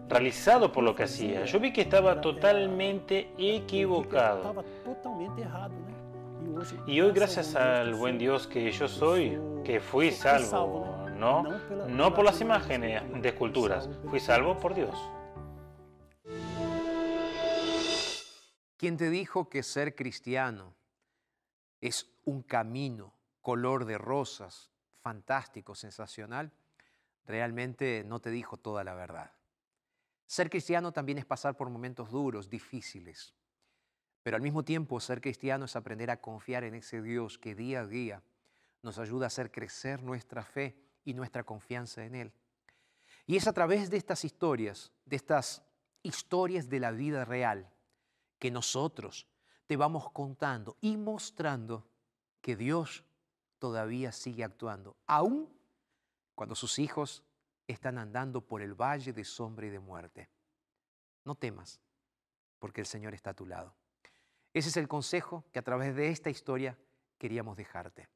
Realizado 0.09 0.73
por 0.73 0.85
lo 0.85 0.95
que 0.95 1.05
hacía. 1.05 1.45
Yo 1.45 1.61
vi 1.61 1.73
que 1.73 1.83
estaba 1.83 2.21
totalmente 2.21 3.31
equivocado. 3.39 4.65
Y 6.87 7.01
hoy 7.01 7.13
gracias 7.13 7.55
al 7.55 7.95
buen 7.95 8.19
Dios 8.19 8.47
que 8.47 8.71
yo 8.71 8.89
soy, 8.89 9.39
que 9.65 9.81
fui 9.81 10.11
salvo, 10.11 11.09
no, 11.17 11.43
no 11.89 12.15
por 12.15 12.25
las 12.25 12.41
imágenes 12.41 13.03
de 13.23 13.29
esculturas, 13.29 13.89
fui 14.09 14.21
salvo 14.21 14.59
por 14.59 14.75
Dios. 14.75 14.97
¿Quién 18.77 18.97
te 18.97 19.11
dijo 19.11 19.49
que 19.49 19.63
ser 19.63 19.95
cristiano 19.95 20.75
es 21.81 22.11
un 22.25 22.43
camino 22.43 23.15
color 23.41 23.85
de 23.85 23.97
rosas, 23.99 24.71
fantástico, 25.01 25.75
sensacional? 25.75 26.53
Realmente 27.25 28.03
no 28.05 28.21
te 28.21 28.31
dijo 28.31 28.57
toda 28.57 28.83
la 28.83 28.95
verdad. 28.95 29.31
Ser 30.27 30.51
cristiano 30.51 30.93
también 30.93 31.19
es 31.19 31.25
pasar 31.25 31.57
por 31.57 31.71
momentos 31.71 32.11
duros, 32.11 32.51
difíciles. 32.51 33.35
Pero 34.23 34.37
al 34.37 34.43
mismo 34.43 34.65
tiempo, 34.65 35.01
ser 35.01 35.21
cristiano 35.21 35.65
es 35.65 35.77
aprender 35.77 36.11
a 36.11 36.21
confiar 36.21 36.65
en 36.65 36.75
ese 36.75 37.03
Dios 37.03 37.39
que 37.39 37.55
día 37.55 37.81
a 37.81 37.87
día 37.87 38.23
nos 38.83 38.99
ayuda 38.99 39.27
a 39.27 39.29
hacer 39.29 39.51
crecer 39.51 40.03
nuestra 40.03 40.45
fe 40.45 40.77
y 41.05 41.15
nuestra 41.15 41.45
confianza 41.45 42.05
en 42.05 42.15
Él. 42.15 42.33
Y 43.27 43.37
es 43.37 43.47
a 43.47 43.53
través 43.53 43.91
de 43.91 43.97
estas 43.97 44.25
historias, 44.25 44.93
de 45.05 45.17
estas 45.17 45.63
historias 46.03 46.69
de 46.69 46.81
la 46.81 46.91
vida 46.91 47.25
real, 47.25 47.71
que 48.39 48.51
nosotros 48.51 49.29
te 49.67 49.77
vamos 49.77 50.11
contando 50.11 50.77
y 50.81 50.97
mostrando 50.97 51.87
que 52.41 52.57
Dios 52.57 53.05
todavía 53.59 54.11
sigue 54.11 54.43
actuando, 54.43 54.97
aún 55.07 55.49
cuando 56.35 56.55
sus 56.57 56.79
hijos 56.81 57.23
están 57.69 57.99
andando 57.99 58.41
por 58.41 58.63
el 58.63 58.75
valle 58.75 59.13
de 59.13 59.25
sombra 59.25 59.67
y 59.67 59.71
de 59.71 59.79
muerte. 59.79 60.29
No 61.25 61.37
temas, 61.37 61.81
porque 62.59 62.81
el 62.81 62.87
Señor 62.87 63.15
está 63.15 63.31
a 63.31 63.35
tu 63.35 63.47
lado. 63.47 63.75
Ese 64.55 64.69
es 64.69 64.77
el 64.77 64.87
consejo 64.87 65.45
que 65.51 65.59
a 65.59 65.63
través 65.63 65.97
de 65.97 66.11
esta 66.11 66.29
historia 66.29 66.77
queríamos 67.17 67.57
dejarte. 67.57 68.09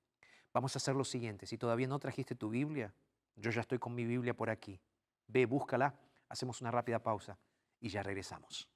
Vamos 0.52 0.76
a 0.76 0.78
hacer 0.78 0.94
lo 0.94 1.04
siguiente. 1.04 1.46
Si 1.46 1.56
todavía 1.56 1.86
no 1.86 1.98
trajiste 1.98 2.34
tu 2.34 2.50
Biblia, 2.50 2.92
yo 3.36 3.50
ya 3.50 3.62
estoy 3.62 3.78
con 3.78 3.94
mi 3.94 4.04
Biblia 4.04 4.34
por 4.34 4.50
aquí. 4.50 4.78
Ve, 5.28 5.46
búscala, 5.46 5.98
hacemos 6.28 6.60
una 6.60 6.70
rápida 6.70 6.98
pausa 6.98 7.38
y 7.80 7.88
ya 7.88 8.02
regresamos. 8.02 8.68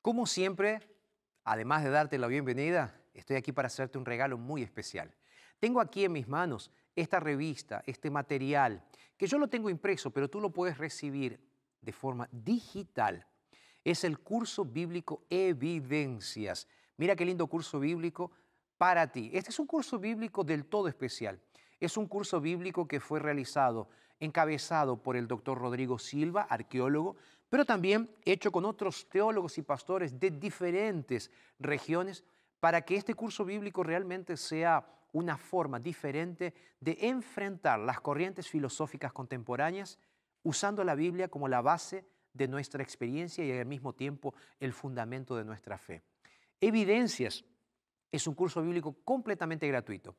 Como 0.00 0.26
siempre, 0.26 0.80
además 1.42 1.82
de 1.82 1.90
darte 1.90 2.18
la 2.18 2.28
bienvenida, 2.28 2.94
estoy 3.14 3.34
aquí 3.34 3.50
para 3.50 3.66
hacerte 3.66 3.98
un 3.98 4.04
regalo 4.04 4.38
muy 4.38 4.62
especial. 4.62 5.12
Tengo 5.58 5.80
aquí 5.80 6.04
en 6.04 6.12
mis 6.12 6.28
manos 6.28 6.70
esta 6.94 7.20
revista, 7.20 7.82
este 7.86 8.10
material, 8.10 8.82
que 9.16 9.26
yo 9.26 9.38
lo 9.38 9.48
tengo 9.48 9.70
impreso, 9.70 10.10
pero 10.10 10.28
tú 10.28 10.40
lo 10.40 10.50
puedes 10.50 10.78
recibir 10.78 11.40
de 11.80 11.92
forma 11.92 12.28
digital. 12.32 13.26
Es 13.84 14.04
el 14.04 14.18
curso 14.18 14.64
bíblico 14.64 15.24
Evidencias. 15.30 16.68
Mira 16.96 17.16
qué 17.16 17.24
lindo 17.24 17.46
curso 17.46 17.80
bíblico 17.80 18.30
para 18.76 19.10
ti. 19.10 19.30
Este 19.32 19.50
es 19.50 19.58
un 19.58 19.66
curso 19.66 19.98
bíblico 19.98 20.44
del 20.44 20.66
todo 20.66 20.88
especial. 20.88 21.40
Es 21.80 21.96
un 21.96 22.06
curso 22.06 22.40
bíblico 22.40 22.86
que 22.86 23.00
fue 23.00 23.20
realizado, 23.20 23.88
encabezado 24.18 25.02
por 25.02 25.16
el 25.16 25.26
doctor 25.26 25.58
Rodrigo 25.58 25.98
Silva, 25.98 26.42
arqueólogo, 26.42 27.16
pero 27.48 27.64
también 27.64 28.10
hecho 28.24 28.52
con 28.52 28.64
otros 28.64 29.08
teólogos 29.08 29.58
y 29.58 29.62
pastores 29.62 30.20
de 30.20 30.30
diferentes 30.30 31.30
regiones 31.58 32.24
para 32.60 32.82
que 32.82 32.96
este 32.96 33.14
curso 33.14 33.44
bíblico 33.44 33.82
realmente 33.82 34.36
sea 34.36 34.86
una 35.12 35.36
forma 35.36 35.78
diferente 35.78 36.54
de 36.80 36.96
enfrentar 37.00 37.78
las 37.80 38.00
corrientes 38.00 38.48
filosóficas 38.48 39.12
contemporáneas 39.12 39.98
usando 40.42 40.84
la 40.84 40.94
Biblia 40.94 41.28
como 41.28 41.48
la 41.48 41.60
base 41.60 42.04
de 42.32 42.48
nuestra 42.48 42.82
experiencia 42.82 43.44
y 43.44 43.52
al 43.52 43.66
mismo 43.66 43.92
tiempo 43.94 44.34
el 44.58 44.72
fundamento 44.72 45.36
de 45.36 45.44
nuestra 45.44 45.78
fe. 45.78 46.02
Evidencias 46.60 47.44
es 48.12 48.26
un 48.26 48.34
curso 48.34 48.62
bíblico 48.62 48.96
completamente 49.04 49.66
gratuito. 49.66 50.16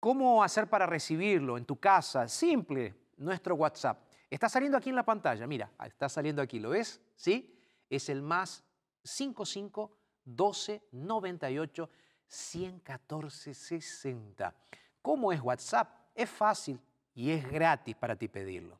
¿Cómo 0.00 0.42
hacer 0.42 0.68
para 0.68 0.86
recibirlo 0.86 1.56
en 1.56 1.64
tu 1.64 1.78
casa? 1.78 2.28
Simple, 2.28 2.94
nuestro 3.16 3.54
WhatsApp. 3.54 4.04
Está 4.28 4.48
saliendo 4.48 4.76
aquí 4.76 4.90
en 4.90 4.96
la 4.96 5.04
pantalla, 5.04 5.46
mira, 5.46 5.70
está 5.84 6.08
saliendo 6.08 6.42
aquí, 6.42 6.58
¿lo 6.58 6.70
ves? 6.70 7.00
¿Sí? 7.14 7.54
Es 7.88 8.08
el 8.08 8.22
más 8.22 8.64
55 9.04 9.96
12 10.24 10.82
98 10.90 11.88
114 12.26 13.54
60. 13.54 14.54
¿Cómo 15.02 15.32
es 15.32 15.40
WhatsApp? 15.40 15.88
Es 16.14 16.28
fácil 16.28 16.80
y 17.14 17.30
es 17.30 17.48
gratis 17.50 17.94
para 17.96 18.16
ti 18.16 18.28
pedirlo. 18.28 18.78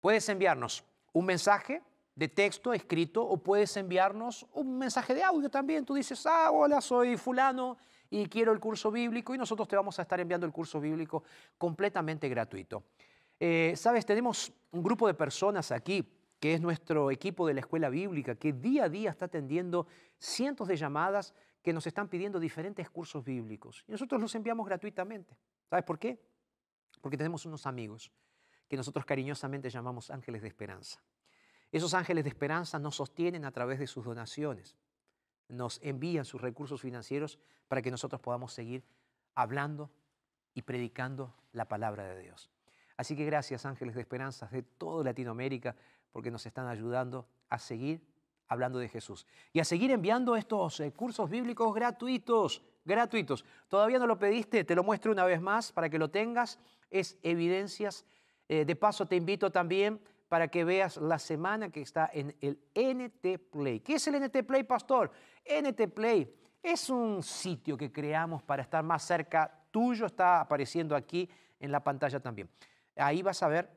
Puedes 0.00 0.28
enviarnos 0.28 0.84
un 1.12 1.26
mensaje 1.26 1.82
de 2.14 2.28
texto 2.28 2.72
escrito 2.72 3.22
o 3.22 3.36
puedes 3.38 3.76
enviarnos 3.76 4.46
un 4.52 4.78
mensaje 4.78 5.14
de 5.14 5.22
audio 5.22 5.50
también. 5.50 5.84
Tú 5.84 5.94
dices, 5.94 6.24
ah, 6.26 6.50
hola, 6.50 6.80
soy 6.80 7.16
fulano 7.16 7.76
y 8.10 8.26
quiero 8.26 8.52
el 8.52 8.60
curso 8.60 8.90
bíblico 8.90 9.34
y 9.34 9.38
nosotros 9.38 9.68
te 9.68 9.76
vamos 9.76 9.98
a 9.98 10.02
estar 10.02 10.20
enviando 10.20 10.46
el 10.46 10.52
curso 10.52 10.80
bíblico 10.80 11.22
completamente 11.56 12.28
gratuito. 12.28 12.84
Eh, 13.38 13.74
Sabes, 13.76 14.04
tenemos 14.04 14.52
un 14.72 14.82
grupo 14.82 15.06
de 15.06 15.14
personas 15.14 15.72
aquí 15.72 16.06
que 16.38 16.54
es 16.54 16.60
nuestro 16.60 17.10
equipo 17.10 17.46
de 17.46 17.54
la 17.54 17.60
escuela 17.60 17.90
bíblica, 17.90 18.34
que 18.34 18.54
día 18.54 18.84
a 18.84 18.88
día 18.88 19.10
está 19.10 19.26
atendiendo 19.26 19.86
cientos 20.18 20.68
de 20.68 20.76
llamadas 20.76 21.34
que 21.62 21.72
nos 21.72 21.86
están 21.86 22.08
pidiendo 22.08 22.40
diferentes 22.40 22.88
cursos 22.90 23.24
bíblicos. 23.24 23.84
Y 23.86 23.92
nosotros 23.92 24.20
los 24.20 24.34
enviamos 24.34 24.66
gratuitamente. 24.66 25.36
¿Sabes 25.68 25.84
por 25.84 25.98
qué? 25.98 26.20
Porque 27.00 27.16
tenemos 27.16 27.44
unos 27.46 27.66
amigos 27.66 28.10
que 28.68 28.76
nosotros 28.76 29.04
cariñosamente 29.04 29.68
llamamos 29.68 30.10
ángeles 30.10 30.42
de 30.42 30.48
esperanza. 30.48 31.02
Esos 31.72 31.94
ángeles 31.94 32.24
de 32.24 32.30
esperanza 32.30 32.78
nos 32.78 32.96
sostienen 32.96 33.44
a 33.44 33.52
través 33.52 33.78
de 33.78 33.86
sus 33.86 34.04
donaciones. 34.04 34.76
nos 35.48 35.80
envían 35.82 36.24
sus 36.24 36.40
recursos 36.40 36.80
financieros 36.80 37.40
para 37.66 37.82
que 37.82 37.90
nosotros 37.90 38.20
podamos 38.20 38.52
seguir 38.52 38.84
hablando 39.34 39.90
y 40.54 40.62
predicando 40.62 41.34
la 41.52 41.66
palabra 41.66 42.04
de 42.04 42.22
Dios. 42.22 42.52
Así 42.96 43.16
que 43.16 43.24
gracias 43.24 43.66
Ángeles 43.66 43.96
de 43.96 44.02
Esperanzas 44.02 44.52
de 44.52 44.62
toda 44.62 45.02
Latinoamérica 45.02 45.74
porque 46.12 46.30
nos 46.30 46.46
están 46.46 46.68
ayudando 46.68 47.26
a 47.48 47.58
seguir 47.58 48.00
hablando 48.50 48.80
de 48.80 48.88
Jesús 48.88 49.26
y 49.52 49.60
a 49.60 49.64
seguir 49.64 49.92
enviando 49.92 50.34
estos 50.36 50.80
eh, 50.80 50.92
cursos 50.92 51.30
bíblicos 51.30 51.72
gratuitos, 51.72 52.60
gratuitos. 52.84 53.44
¿Todavía 53.68 53.98
no 53.98 54.08
lo 54.08 54.18
pediste? 54.18 54.64
Te 54.64 54.74
lo 54.74 54.82
muestro 54.82 55.12
una 55.12 55.24
vez 55.24 55.40
más 55.40 55.72
para 55.72 55.88
que 55.88 55.98
lo 55.98 56.10
tengas. 56.10 56.58
Es 56.90 57.16
evidencias. 57.22 58.04
Eh, 58.48 58.64
de 58.64 58.76
paso 58.76 59.06
te 59.06 59.14
invito 59.14 59.52
también 59.52 60.00
para 60.28 60.48
que 60.48 60.64
veas 60.64 60.96
la 60.96 61.20
semana 61.20 61.70
que 61.70 61.80
está 61.80 62.10
en 62.12 62.36
el 62.40 62.58
NT 62.74 63.38
Play. 63.50 63.80
¿Qué 63.80 63.94
es 63.94 64.08
el 64.08 64.20
NT 64.20 64.44
Play, 64.44 64.64
pastor? 64.64 65.12
NT 65.44 65.88
Play 65.94 66.34
es 66.60 66.90
un 66.90 67.22
sitio 67.22 67.76
que 67.76 67.92
creamos 67.92 68.42
para 68.42 68.62
estar 68.62 68.82
más 68.82 69.04
cerca 69.04 69.64
tuyo, 69.70 70.06
está 70.06 70.40
apareciendo 70.40 70.96
aquí 70.96 71.30
en 71.60 71.70
la 71.70 71.84
pantalla 71.84 72.18
también. 72.18 72.50
Ahí 72.96 73.22
vas 73.22 73.42
a 73.44 73.48
ver 73.48 73.70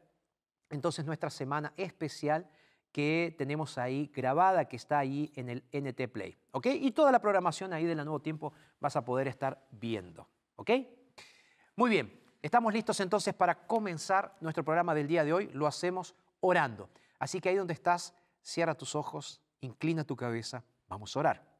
entonces 0.72 1.06
nuestra 1.06 1.30
semana 1.30 1.74
especial 1.78 2.50
que 2.94 3.34
tenemos 3.40 3.80
ahí 3.80 4.10
grabada, 4.14 4.66
que 4.66 4.76
está 4.76 5.00
ahí 5.00 5.32
en 5.36 5.50
el 5.50 5.64
NT 5.74 6.08
Play. 6.14 6.38
¿Ok? 6.52 6.68
Y 6.68 6.92
toda 6.92 7.12
la 7.12 7.20
programación 7.20 7.74
ahí 7.74 7.86
de 7.86 7.96
la 7.96 8.06
Nuevo 8.06 8.22
Tiempo 8.22 8.54
vas 8.80 8.96
a 8.96 9.04
poder 9.04 9.28
estar 9.28 9.68
viendo. 9.72 10.30
¿Ok? 10.56 10.70
Muy 11.76 11.90
bien, 11.90 12.22
estamos 12.44 12.72
listos 12.72 13.00
entonces 13.00 13.34
para 13.34 13.66
comenzar 13.66 14.38
nuestro 14.42 14.64
programa 14.64 14.94
del 14.94 15.08
día 15.08 15.24
de 15.24 15.34
hoy. 15.34 15.50
Lo 15.54 15.66
hacemos 15.66 16.14
orando. 16.40 16.88
Así 17.18 17.42
que 17.42 17.50
ahí 17.50 17.56
donde 17.56 17.74
estás, 17.74 18.14
cierra 18.44 18.76
tus 18.76 18.96
ojos, 18.96 19.42
inclina 19.62 20.04
tu 20.04 20.16
cabeza, 20.16 20.64
vamos 20.88 21.16
a 21.16 21.20
orar. 21.20 21.54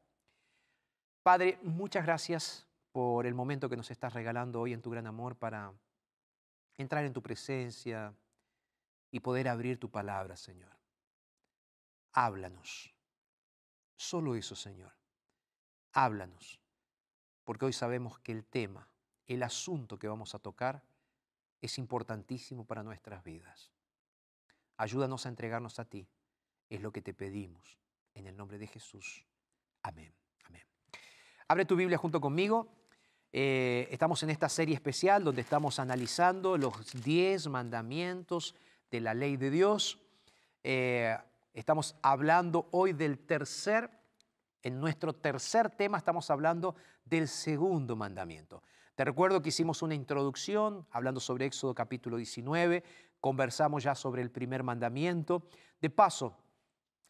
Padre, 1.24 1.58
muchas 1.62 2.04
gracias 2.04 2.64
por 2.92 3.26
el 3.26 3.34
momento 3.34 3.68
que 3.68 3.76
nos 3.76 3.90
estás 3.90 4.12
regalando 4.12 4.60
hoy 4.60 4.72
en 4.72 4.82
tu 4.82 4.90
gran 4.90 5.08
amor 5.08 5.34
para 5.34 5.72
entrar 6.78 7.04
en 7.04 7.12
tu 7.12 7.20
presencia 7.20 8.14
y 9.10 9.18
poder 9.18 9.48
abrir 9.48 9.80
tu 9.80 9.90
palabra, 9.90 10.36
Señor. 10.36 10.83
Háblanos. 12.14 12.94
Solo 13.96 14.34
eso, 14.34 14.56
Señor. 14.56 14.92
Háblanos. 15.92 16.60
Porque 17.44 17.66
hoy 17.66 17.72
sabemos 17.72 18.18
que 18.20 18.32
el 18.32 18.44
tema, 18.44 18.88
el 19.26 19.42
asunto 19.42 19.98
que 19.98 20.08
vamos 20.08 20.34
a 20.34 20.38
tocar, 20.38 20.82
es 21.60 21.78
importantísimo 21.78 22.64
para 22.64 22.82
nuestras 22.82 23.22
vidas. 23.22 23.70
Ayúdanos 24.76 25.26
a 25.26 25.28
entregarnos 25.28 25.78
a 25.78 25.84
ti. 25.84 26.08
Es 26.68 26.80
lo 26.80 26.92
que 26.92 27.02
te 27.02 27.14
pedimos. 27.14 27.78
En 28.14 28.26
el 28.26 28.36
nombre 28.36 28.58
de 28.58 28.66
Jesús. 28.66 29.24
Amén. 29.82 30.14
Abre 31.46 31.66
tu 31.66 31.76
Biblia 31.76 31.98
junto 31.98 32.20
conmigo. 32.20 32.68
Eh, 33.30 33.86
estamos 33.90 34.22
en 34.22 34.30
esta 34.30 34.48
serie 34.48 34.74
especial 34.74 35.24
donde 35.24 35.42
estamos 35.42 35.78
analizando 35.78 36.56
los 36.56 36.92
diez 37.02 37.48
mandamientos 37.48 38.54
de 38.90 39.00
la 39.00 39.12
ley 39.12 39.36
de 39.36 39.50
Dios. 39.50 39.98
Eh, 40.62 41.16
estamos 41.54 41.96
hablando 42.02 42.68
hoy 42.72 42.92
del 42.92 43.18
tercer, 43.18 43.90
en 44.62 44.80
nuestro 44.80 45.14
tercer 45.14 45.70
tema 45.70 45.98
estamos 45.98 46.28
hablando 46.30 46.74
del 47.04 47.28
segundo 47.28 47.96
mandamiento. 47.96 48.62
Te 48.94 49.04
recuerdo 49.04 49.40
que 49.40 49.48
hicimos 49.48 49.82
una 49.82 49.94
introducción 49.94 50.86
hablando 50.90 51.20
sobre 51.20 51.46
Éxodo 51.46 51.74
capítulo 51.74 52.16
19, 52.16 52.82
conversamos 53.20 53.84
ya 53.84 53.94
sobre 53.94 54.22
el 54.22 54.30
primer 54.30 54.62
mandamiento. 54.62 55.46
De 55.80 55.90
paso, 55.90 56.36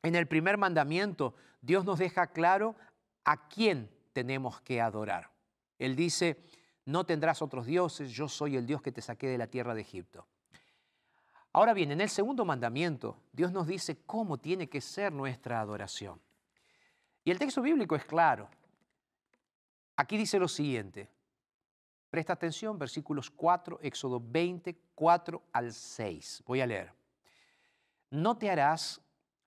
en 0.03 0.15
el 0.15 0.29
primer 0.29 0.59
mandamiento 0.59 1.35
Dios 1.61 1.85
nos 1.85 1.99
deja 1.99 2.29
claro 2.29 2.77
a 3.25 3.49
quién 3.49 3.91
tenemos 4.13 4.61
que 4.61 4.81
adorar. 4.81 5.31
Él 5.79 5.97
dice, 5.97 6.45
no 6.85 7.05
tendrás 7.05 7.41
otros 7.41 7.67
dioses, 7.67 8.11
yo 8.11 8.29
soy 8.29 8.57
el 8.57 8.67
Dios 8.67 8.83
que 8.83 8.93
te 8.93 9.01
saqué 9.01 9.27
de 9.29 9.39
la 9.39 9.47
tierra 9.47 9.75
de 9.75 9.81
Egipto. 9.81 10.27
Ahora 11.57 11.73
bien, 11.73 11.93
en 11.93 12.01
el 12.01 12.09
segundo 12.09 12.45
mandamiento, 12.45 13.17
Dios 13.33 13.53
nos 13.53 13.69
dice 13.69 13.97
cómo 14.05 14.39
tiene 14.39 14.69
que 14.69 14.81
ser 14.81 15.13
nuestra 15.13 15.61
adoración. 15.61 16.21
Y 17.23 17.31
el 17.31 17.39
texto 17.39 17.63
bíblico 17.63 17.95
es 17.95 18.05
claro. 18.05 18.49
Aquí 19.95 20.17
dice 20.17 20.41
lo 20.41 20.49
siguiente. 20.49 21.09
Presta 22.11 22.33
atención, 22.33 22.77
versículos 22.77 23.31
4, 23.31 23.79
Éxodo 23.83 24.21
20, 24.21 24.77
4 24.97 25.43
al 25.53 25.73
6. 25.73 26.43
Voy 26.45 26.61
a 26.61 26.67
leer. 26.67 26.93
No 28.11 28.37
te 28.37 28.51
harás 28.51 29.01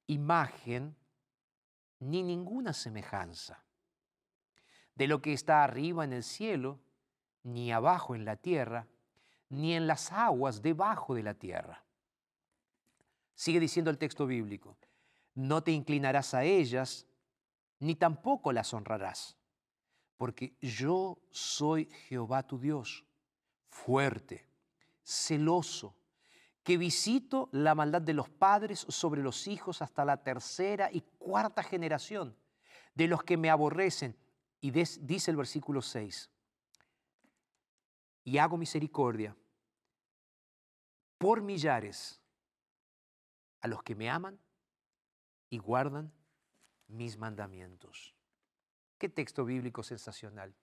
imagen 0.07 0.95
ni 1.99 2.23
ninguna 2.23 2.71
semejanza 2.71 3.61
de 4.95 5.07
lo 5.07 5.21
que 5.21 5.33
está 5.33 5.61
arriba 5.61 6.05
en 6.05 6.13
el 6.13 6.23
cielo, 6.23 6.79
ni 7.43 7.73
abajo 7.73 8.15
en 8.15 8.23
la 8.23 8.37
tierra, 8.37 8.87
ni 9.49 9.73
en 9.73 9.87
las 9.87 10.13
aguas 10.13 10.61
debajo 10.61 11.13
de 11.13 11.23
la 11.23 11.33
tierra. 11.33 11.83
Sigue 13.37 13.59
diciendo 13.59 13.91
el 13.91 13.99
texto 13.99 14.25
bíblico, 14.25 14.79
no 15.35 15.61
te 15.61 15.71
inclinarás 15.71 16.33
a 16.33 16.43
ellas, 16.43 17.05
ni 17.77 17.93
tampoco 17.93 18.51
las 18.51 18.73
honrarás, 18.73 19.37
porque 20.17 20.57
yo 20.59 21.19
soy 21.29 21.85
Jehová 22.09 22.47
tu 22.47 22.57
Dios, 22.57 23.05
fuerte, 23.69 24.49
celoso, 25.03 25.95
que 26.63 26.77
visito 26.77 27.47
la 27.51 27.75
maldad 27.75 28.01
de 28.01 28.15
los 28.15 28.27
padres 28.27 28.79
sobre 28.89 29.21
los 29.21 29.47
hijos 29.47 29.83
hasta 29.83 30.03
la 30.03 30.23
tercera 30.23 30.89
y 30.91 31.01
cuarta 31.19 31.61
generación, 31.61 32.35
de 32.95 33.07
los 33.07 33.21
que 33.21 33.37
me 33.37 33.51
aborrecen. 33.51 34.17
Y 34.61 34.71
dice 34.71 35.29
el 35.29 35.37
versículo 35.37 35.83
6, 35.83 36.31
y 38.23 38.39
hago 38.39 38.57
misericordia 38.57 39.37
por 41.19 41.43
millares 41.43 42.19
a 43.61 43.67
los 43.67 43.83
que 43.83 43.95
me 43.95 44.09
aman 44.09 44.39
y 45.49 45.57
guardan 45.57 46.11
mis 46.87 47.17
mandamientos. 47.17 48.13
Qué 48.97 49.09
texto 49.09 49.45
bíblico 49.45 49.83
sensacional. 49.83 50.53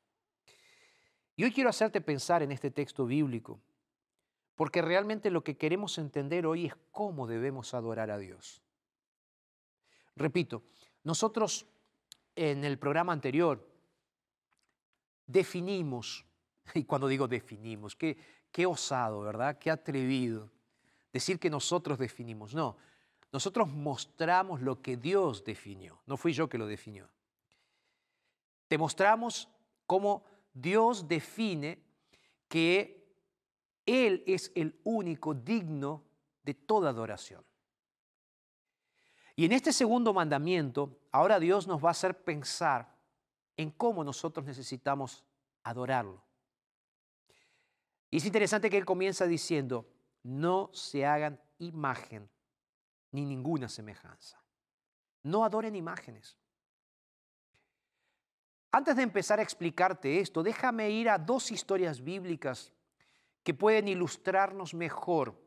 Y 1.37 1.45
hoy 1.45 1.53
quiero 1.53 1.71
hacerte 1.71 2.01
pensar 2.01 2.43
en 2.43 2.53
este 2.53 2.71
texto 2.71 3.07
bíblico, 3.07 3.61
porque 4.55 4.83
realmente 4.83 5.31
lo 5.31 5.43
que 5.43 5.57
queremos 5.57 5.99
entender 5.99 6.47
hoy 6.47 6.67
es 6.67 6.75
cómo 6.91 7.27
debemos 7.27 7.75
adorar 7.75 8.11
a 8.11 8.19
Dios. 8.19 8.63
Repito, 10.17 10.63
nosotros 11.03 11.67
en 12.37 12.65
el 12.65 12.79
programa 12.79 13.13
anterior 13.13 13.69
definimos, 15.27 16.25
y 16.75 16.85
cuando 16.85 17.09
digo 17.09 17.27
definimos, 17.27 17.97
qué, 17.97 18.17
qué 18.53 18.67
osado, 18.67 19.21
¿verdad? 19.23 19.59
Qué 19.59 19.71
atrevido 19.71 20.51
decir 21.15 21.39
que 21.39 21.49
nosotros 21.49 21.97
definimos. 21.97 22.55
No, 22.55 22.77
nosotros 23.33 23.69
mostramos 23.69 24.61
lo 24.61 24.83
que 24.83 24.97
Dios 24.97 25.45
definió, 25.45 26.03
no 26.07 26.17
fui 26.17 26.33
yo 26.33 26.49
que 26.49 26.59
lo 26.59 26.67
definió. 26.67 27.09
Te 28.67 28.77
mostramos 28.77 29.49
cómo 29.87 30.25
Dios 30.53 31.07
define 31.07 31.81
que 32.49 33.07
Él 33.87 34.25
es 34.27 34.51
el 34.57 34.79
único 34.83 35.35
digno 35.35 36.03
de 36.43 36.55
toda 36.55 36.91
adoración. 36.91 37.45
Y 39.37 39.45
en 39.45 39.53
este 39.53 39.73
segundo 39.73 40.13
mandamiento, 40.13 40.99
ahora 41.13 41.39
Dios 41.39 41.69
nos 41.69 41.83
va 41.83 41.89
a 41.89 41.93
hacer 41.93 42.25
pensar 42.25 42.93
en 43.57 43.71
cómo 43.71 44.03
nosotros 44.03 44.45
necesitamos 44.45 45.25
adorarlo. 45.63 46.25
Y 48.11 48.17
es 48.17 48.27
interesante 48.27 48.71
que 48.71 48.79
él 48.79 48.85
comienza 48.85 49.27
diciendo, 49.27 49.94
no 50.25 50.71
se 50.73 51.07
hagan 51.07 51.41
imagen 51.59 52.29
ni 53.13 53.25
ninguna 53.25 53.69
semejanza. 53.69 54.43
No 55.23 55.45
adoren 55.45 55.77
imágenes. 55.77 56.37
Antes 58.73 58.97
de 58.97 59.03
empezar 59.03 59.39
a 59.39 59.43
explicarte 59.43 60.19
esto, 60.19 60.43
déjame 60.43 60.91
ir 60.91 61.09
a 61.09 61.17
dos 61.17 61.53
historias 61.53 62.03
bíblicas 62.03 62.73
que 63.45 63.55
pueden 63.55 63.87
ilustrarnos 63.87 64.75
mejor 64.75 65.41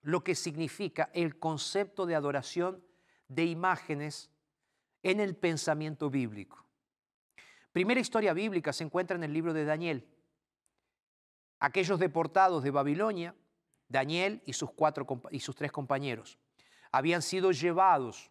lo 0.00 0.24
que 0.24 0.34
significa 0.34 1.10
el 1.12 1.38
concepto 1.38 2.06
de 2.06 2.14
adoración 2.14 2.82
de 3.26 3.44
imágenes 3.44 4.30
en 5.02 5.20
el 5.20 5.36
pensamiento 5.36 6.08
bíblico. 6.08 6.64
Primera 7.72 8.00
historia 8.00 8.32
bíblica 8.32 8.72
se 8.72 8.84
encuentra 8.84 9.16
en 9.16 9.24
el 9.24 9.32
libro 9.32 9.52
de 9.52 9.64
Daniel. 9.64 10.08
Aquellos 11.60 11.98
deportados 11.98 12.62
de 12.62 12.70
Babilonia, 12.70 13.34
Daniel 13.88 14.42
y 14.44 14.52
sus, 14.52 14.70
cuatro, 14.70 15.06
y 15.30 15.40
sus 15.40 15.56
tres 15.56 15.72
compañeros, 15.72 16.38
habían 16.92 17.22
sido 17.22 17.50
llevados 17.52 18.30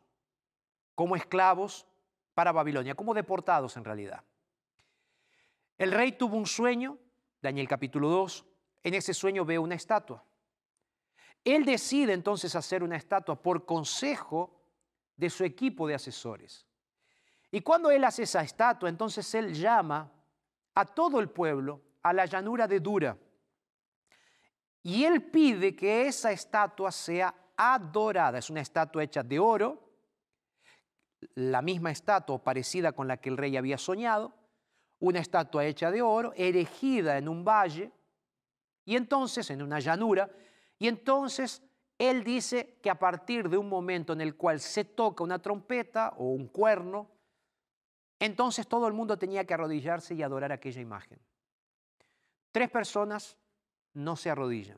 como 0.96 1.16
esclavos 1.16 1.86
para 2.34 2.52
Babilonia, 2.52 2.96
como 2.96 3.14
deportados 3.14 3.78
en 3.78 3.84
realidad. 3.84 4.24
El 5.78 5.92
rey 5.92 6.12
tuvo 6.12 6.38
un 6.38 6.48
sueño, 6.48 6.98
Daniel 7.42 7.68
capítulo 7.68 8.10
2, 8.10 8.46
en 8.84 8.94
ese 8.94 9.14
sueño 9.14 9.46
ve 9.46 9.60
una 9.60 9.76
estatua. 9.76 10.24
Él 11.44 11.66
decide 11.66 12.14
entonces 12.14 12.56
hacer 12.56 12.84
una 12.84 12.98
estatua 12.98 13.42
por 13.42 13.66
consejo 13.66 14.60
de 15.16 15.30
su 15.30 15.44
equipo 15.44 15.88
de 15.88 15.96
asesores. 15.96 16.66
Y 17.52 17.62
cuando 17.62 17.90
él 17.92 18.04
hace 18.04 18.24
esa 18.24 18.42
estatua, 18.42 18.90
entonces 18.90 19.34
él 19.36 19.54
llama 19.54 20.12
a 20.76 20.86
todo 20.86 21.20
el 21.20 21.30
pueblo 21.30 21.82
a 22.04 22.14
la 22.14 22.26
llanura 22.26 22.68
de 22.68 22.80
Dura. 22.80 23.18
Y 24.88 25.04
él 25.04 25.22
pide 25.22 25.76
que 25.76 26.08
esa 26.08 26.32
estatua 26.32 26.94
sea 26.94 27.36
adorada. 27.58 28.38
Es 28.38 28.50
una 28.50 28.62
estatua 28.62 29.04
hecha 29.04 29.22
de 29.22 29.38
oro, 29.38 29.84
la 31.36 31.62
misma 31.62 31.92
estatua 31.92 32.42
parecida 32.42 32.94
con 32.94 33.06
la 33.06 33.18
que 33.18 33.28
el 33.28 33.36
rey 33.36 33.58
había 33.58 33.78
soñado, 33.78 34.34
una 35.00 35.20
estatua 35.20 35.66
hecha 35.66 35.92
de 35.92 36.02
oro, 36.02 36.32
erigida 36.38 37.18
en 37.18 37.28
un 37.28 37.44
valle, 37.44 37.92
y 38.86 38.96
entonces 38.96 39.50
en 39.50 39.62
una 39.62 39.82
llanura, 39.82 40.32
y 40.80 40.88
entonces 40.88 41.62
él 41.98 42.24
dice 42.24 42.80
que 42.82 42.90
a 42.90 42.98
partir 42.98 43.50
de 43.50 43.58
un 43.58 43.68
momento 43.68 44.14
en 44.14 44.22
el 44.22 44.38
cual 44.38 44.62
se 44.62 44.86
toca 44.86 45.22
una 45.22 45.40
trompeta 45.40 46.14
o 46.16 46.30
un 46.30 46.48
cuerno, 46.48 47.12
entonces 48.20 48.66
todo 48.66 48.88
el 48.88 48.94
mundo 48.94 49.18
tenía 49.18 49.44
que 49.44 49.54
arrodillarse 49.54 50.16
y 50.16 50.24
adorar 50.24 50.54
aquella 50.54 50.80
imagen. 50.80 51.20
Tres 52.54 52.70
personas 52.70 53.38
no 53.98 54.16
se 54.16 54.30
arrodillan. 54.30 54.78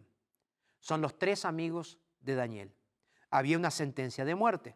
Son 0.79 1.01
los 1.01 1.19
tres 1.19 1.43
amigos 1.45 1.99
de 2.21 2.36
Daniel. 2.36 2.73
Había 3.29 3.58
una 3.58 3.69
sentencia 3.69 4.23
de 4.23 4.34
muerte. 4.34 4.75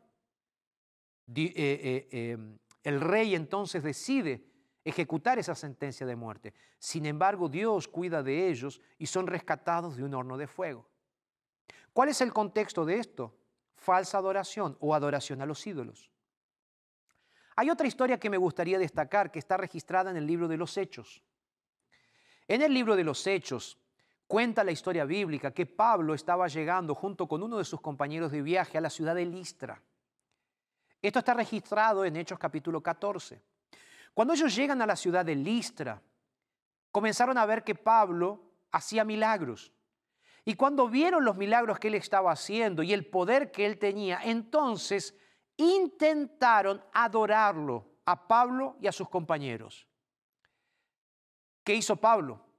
Eh, 1.34 1.54
eh, 1.56 2.08
em, 2.12 2.60
el 2.84 3.00
rey 3.00 3.36
entonces 3.36 3.82
decide 3.82 4.46
ejecutar 4.84 5.40
esa 5.40 5.56
sentencia 5.56 6.06
de 6.06 6.18
muerte. 6.18 6.54
Sin 6.78 7.06
embargo, 7.06 7.48
Dios 7.48 7.88
cuida 7.88 8.22
de 8.22 8.50
ellos 8.50 8.82
y 8.98 9.06
son 9.06 9.28
rescatados 9.28 9.96
de 9.96 10.04
un 10.04 10.14
horno 10.14 10.38
de 10.38 10.48
fuego. 10.48 10.90
¿Cuál 11.94 12.10
es 12.10 12.20
el 12.20 12.34
contexto 12.34 12.84
de 12.84 13.00
esto? 13.00 13.34
Falsa 13.76 14.18
adoración 14.18 14.78
o 14.82 14.94
adoración 14.94 15.42
a 15.42 15.46
los 15.46 15.66
ídolos. 15.66 16.12
Hay 17.56 17.70
otra 17.70 17.88
historia 17.88 18.20
que 18.20 18.30
me 18.30 18.38
gustaría 18.38 18.78
destacar 18.78 19.32
que 19.32 19.40
está 19.40 19.56
registrada 19.56 20.12
en 20.12 20.18
el 20.18 20.28
libro 20.28 20.50
de 20.50 20.58
los 20.58 20.76
Hechos. 20.76 21.24
En 22.50 22.62
el 22.62 22.74
libro 22.74 22.98
de 22.98 23.06
los 23.06 23.26
Hechos 23.26 23.78
cuenta 24.34 24.64
la 24.64 24.72
historia 24.72 25.06
bíblica 25.06 25.54
que 25.54 25.68
Pablo 25.68 26.16
estaba 26.16 26.48
llegando 26.48 26.96
junto 26.96 27.28
con 27.28 27.44
uno 27.44 27.60
de 27.60 27.66
sus 27.66 27.80
compañeros 27.80 28.32
de 28.32 28.42
viaje 28.42 28.80
a 28.80 28.82
la 28.82 28.90
ciudad 28.90 29.14
de 29.14 29.28
Listra. 29.28 29.80
Esto 31.00 31.20
está 31.20 31.36
registrado 31.36 32.04
en 32.04 32.16
Hechos 32.16 32.40
capítulo 32.40 32.82
14. 32.82 33.40
Cuando 34.12 34.34
ellos 34.34 34.56
llegan 34.56 34.82
a 34.82 34.88
la 34.88 34.96
ciudad 34.96 35.24
de 35.24 35.36
Listra, 35.36 36.02
comenzaron 36.90 37.38
a 37.38 37.46
ver 37.46 37.64
que 37.64 37.76
Pablo 37.76 38.42
hacía 38.72 39.04
milagros. 39.04 39.72
Y 40.46 40.56
cuando 40.56 40.90
vieron 40.90 41.24
los 41.24 41.38
milagros 41.38 41.78
que 41.78 41.90
él 41.90 41.94
estaba 41.94 42.32
haciendo 42.32 42.82
y 42.82 42.92
el 42.92 43.06
poder 43.06 43.52
que 43.52 43.68
él 43.68 43.78
tenía, 43.78 44.20
entonces 44.24 45.16
intentaron 45.58 46.84
adorarlo 46.92 47.86
a 48.04 48.28
Pablo 48.28 48.78
y 48.82 48.88
a 48.88 48.92
sus 48.92 49.10
compañeros. 49.10 49.88
¿Qué 51.64 51.76
hizo 51.76 51.98
Pablo? 51.98 52.53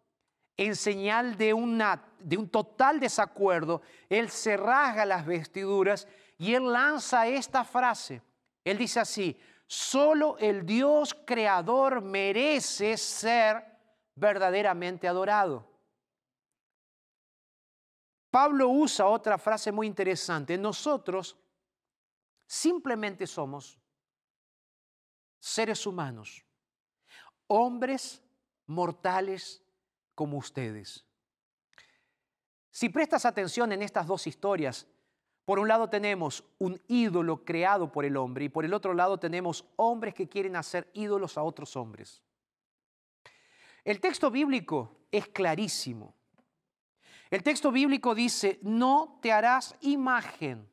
En 0.57 0.77
señal 0.77 1.37
de, 1.37 1.53
un 1.53 2.49
total 2.51 3.01
desacuerdo, 3.01 3.83
él 4.09 4.31
se 4.31 4.57
rasga 4.57 5.05
las 5.05 5.27
vestiduras 5.27 6.07
y 6.39 6.55
él 6.55 6.73
lanza 6.73 7.27
esta 7.27 7.65
frase. 7.65 8.23
Él 8.63 8.79
dice 8.79 9.01
así, 9.01 9.39
solo 9.67 10.39
el 10.39 10.65
Dios 10.65 11.15
creador 11.27 12.01
merece 12.03 12.97
ser 12.97 13.65
verdaderamente 14.15 15.09
adorado. 15.09 15.69
Pablo 18.31 18.69
usa 18.69 19.07
otra 19.07 19.39
frase 19.39 19.73
muy 19.73 19.87
interesante. 19.87 20.57
Nosotros 20.57 21.37
simplemente 22.47 23.27
somos 23.27 23.79
seres 25.41 25.87
humanos, 25.87 26.45
hombres 27.49 28.23
mortales 28.67 29.64
como 30.15 30.39
ustedes. 30.39 31.05
Si 32.71 32.89
prestas 32.89 33.25
atención 33.25 33.73
en 33.73 33.83
estas 33.83 34.07
dos 34.07 34.27
historias, 34.27 34.87
por 35.45 35.59
un 35.59 35.69
lado 35.69 35.89
tenemos 35.89 36.43
un 36.59 36.81
ídolo 36.89 37.45
creado 37.45 37.93
por 37.93 38.05
el 38.05 38.17
hombre 38.17 38.47
y 38.47 38.49
por 38.49 38.65
el 38.65 38.73
otro 38.73 38.95
lado 38.95 39.19
tenemos 39.19 39.65
hombres 39.77 40.15
que 40.15 40.29
quieren 40.29 40.57
hacer 40.57 40.91
ídolos 40.95 41.37
a 41.37 41.43
otros 41.43 41.77
hombres. 41.77 42.23
El 43.85 44.01
texto 44.01 44.31
bíblico 44.31 44.97
es 45.13 45.29
clarísimo. 45.29 46.15
El 47.31 47.43
texto 47.43 47.71
bíblico 47.71 48.15
dice, 48.15 48.59
no 48.63 49.19
te 49.21 49.33
harás 49.33 49.75
imagen, 49.81 50.69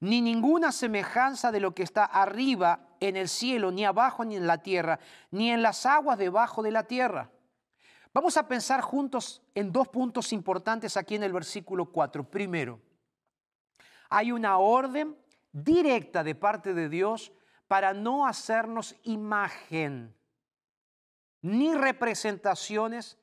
ni 0.00 0.20
ninguna 0.20 0.70
semejanza 0.70 1.50
de 1.50 1.60
lo 1.60 1.74
que 1.74 1.82
está 1.82 2.04
arriba 2.04 2.88
en 3.00 3.16
el 3.16 3.28
cielo, 3.28 3.70
ni 3.70 3.84
abajo 3.84 4.24
ni 4.24 4.36
en 4.36 4.46
la 4.46 4.58
tierra, 4.58 5.00
ni 5.30 5.50
en 5.50 5.62
las 5.62 5.86
aguas 5.86 6.18
debajo 6.18 6.62
de 6.62 6.70
la 6.70 6.84
tierra. 6.84 7.30
Vamos 8.14 8.36
a 8.36 8.46
pensar 8.46 8.82
juntos 8.82 9.40
en 9.54 9.72
dos 9.72 9.88
puntos 9.88 10.32
importantes 10.32 10.96
aquí 10.96 11.14
en 11.14 11.22
el 11.22 11.32
versículo 11.32 11.86
4. 11.86 12.28
Primero, 12.28 12.78
hay 14.10 14.32
una 14.32 14.58
orden 14.58 15.16
directa 15.50 16.22
de 16.22 16.34
parte 16.34 16.74
de 16.74 16.88
Dios 16.90 17.32
para 17.68 17.94
no 17.94 18.26
hacernos 18.26 18.94
imagen 19.04 20.14
ni 21.40 21.74
representaciones 21.74 23.18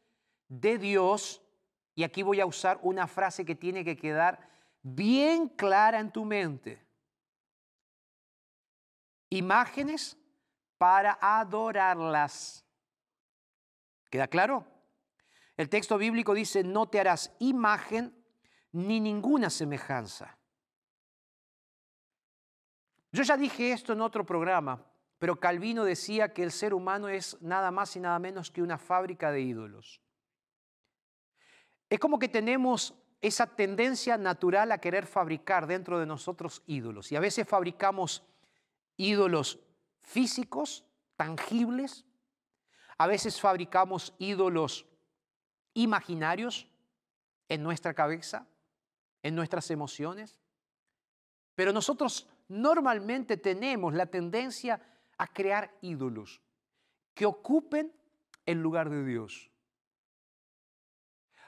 de 0.48 0.78
Dios 0.78 1.42
y 1.96 2.04
aquí 2.04 2.24
voy 2.24 2.40
a 2.40 2.46
usar 2.46 2.80
una 2.82 3.08
frase 3.08 3.46
que 3.46 3.56
tiene 3.56 3.86
que 3.86 3.96
quedar 3.96 4.50
bien 4.82 5.48
clara 5.50 6.00
en 6.00 6.12
tu 6.12 6.26
mente. 6.26 6.84
Imágenes 9.30 10.18
para 10.78 11.18
adorarlas. 11.22 12.66
¿Queda 14.10 14.28
claro? 14.28 14.66
El 15.60 15.68
texto 15.68 15.98
bíblico 15.98 16.34
dice, 16.34 16.64
no 16.64 16.88
te 16.88 17.02
harás 17.02 17.36
imagen 17.40 18.16
ni 18.72 19.02
ninguna 19.02 19.50
semejanza. 19.50 20.38
Yo 23.12 23.24
ya 23.24 23.36
dije 23.36 23.74
esto 23.74 23.92
en 23.92 24.00
otro 24.00 24.26
programa, 24.26 24.82
pero 25.18 25.38
Calvino 25.38 25.84
decía 25.84 26.34
que 26.34 26.44
el 26.44 26.54
ser 26.54 26.74
humano 26.74 27.10
es 27.10 27.42
nada 27.42 27.72
más 27.72 27.94
y 27.98 28.00
nada 28.00 28.20
menos 28.20 28.52
que 28.52 28.62
una 28.62 28.78
fábrica 28.78 29.34
de 29.34 29.42
ídolos. 29.42 30.00
Es 31.90 32.00
como 32.00 32.20
que 32.20 32.30
tenemos 32.30 32.94
esa 33.20 33.46
tendencia 33.46 34.18
natural 34.18 34.72
a 34.72 34.80
querer 34.80 35.08
fabricar 35.08 35.68
dentro 35.68 36.00
de 36.00 36.06
nosotros 36.06 36.64
ídolos. 36.68 37.12
Y 37.12 37.18
a 37.18 37.20
veces 37.20 37.46
fabricamos 37.46 38.24
ídolos 38.96 39.60
físicos, 40.00 40.86
tangibles. 41.18 42.06
A 42.98 43.08
veces 43.08 43.42
fabricamos 43.42 44.14
ídolos 44.20 44.86
imaginarios 45.82 46.68
en 47.48 47.64
nuestra 47.64 47.94
cabeza, 47.94 48.48
en 49.24 49.36
nuestras 49.36 49.72
emociones. 49.72 50.40
Pero 51.56 51.74
nosotros 51.74 52.30
normalmente 52.48 53.38
tenemos 53.38 53.94
la 53.94 54.06
tendencia 54.06 54.82
a 55.18 55.28
crear 55.28 55.76
ídolos 55.82 56.42
que 57.14 57.26
ocupen 57.26 57.94
el 58.46 58.62
lugar 58.62 58.90
de 58.90 59.06
Dios. 59.06 59.52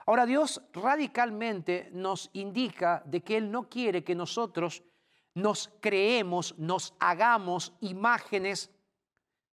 Ahora 0.05 0.25
Dios 0.25 0.61
radicalmente 0.73 1.89
nos 1.93 2.29
indica 2.33 3.03
de 3.05 3.21
que 3.21 3.37
Él 3.37 3.51
no 3.51 3.69
quiere 3.69 4.03
que 4.03 4.15
nosotros 4.15 4.83
nos 5.33 5.71
creemos, 5.79 6.57
nos 6.57 6.93
hagamos 6.99 7.73
imágenes 7.79 8.69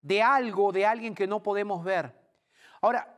de 0.01 0.23
algo, 0.23 0.71
de 0.71 0.85
alguien 0.85 1.13
que 1.13 1.27
no 1.27 1.43
podemos 1.43 1.83
ver. 1.83 2.15
Ahora, 2.81 3.16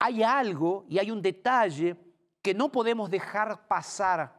hay 0.00 0.22
algo 0.22 0.86
y 0.88 0.98
hay 0.98 1.10
un 1.10 1.20
detalle 1.20 1.94
que 2.42 2.54
no 2.54 2.72
podemos 2.72 3.10
dejar 3.10 3.68
pasar 3.68 4.34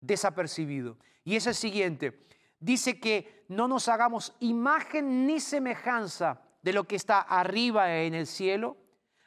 desapercibido. 0.00 0.98
Y 1.24 1.36
es 1.36 1.46
el 1.46 1.54
siguiente. 1.54 2.26
Dice 2.58 2.98
que 2.98 3.44
no 3.48 3.68
nos 3.68 3.88
hagamos 3.88 4.34
imagen 4.40 5.26
ni 5.26 5.38
semejanza 5.38 6.42
de 6.60 6.72
lo 6.72 6.84
que 6.84 6.96
está 6.96 7.20
arriba 7.20 8.02
en 8.02 8.14
el 8.14 8.26
cielo, 8.26 8.76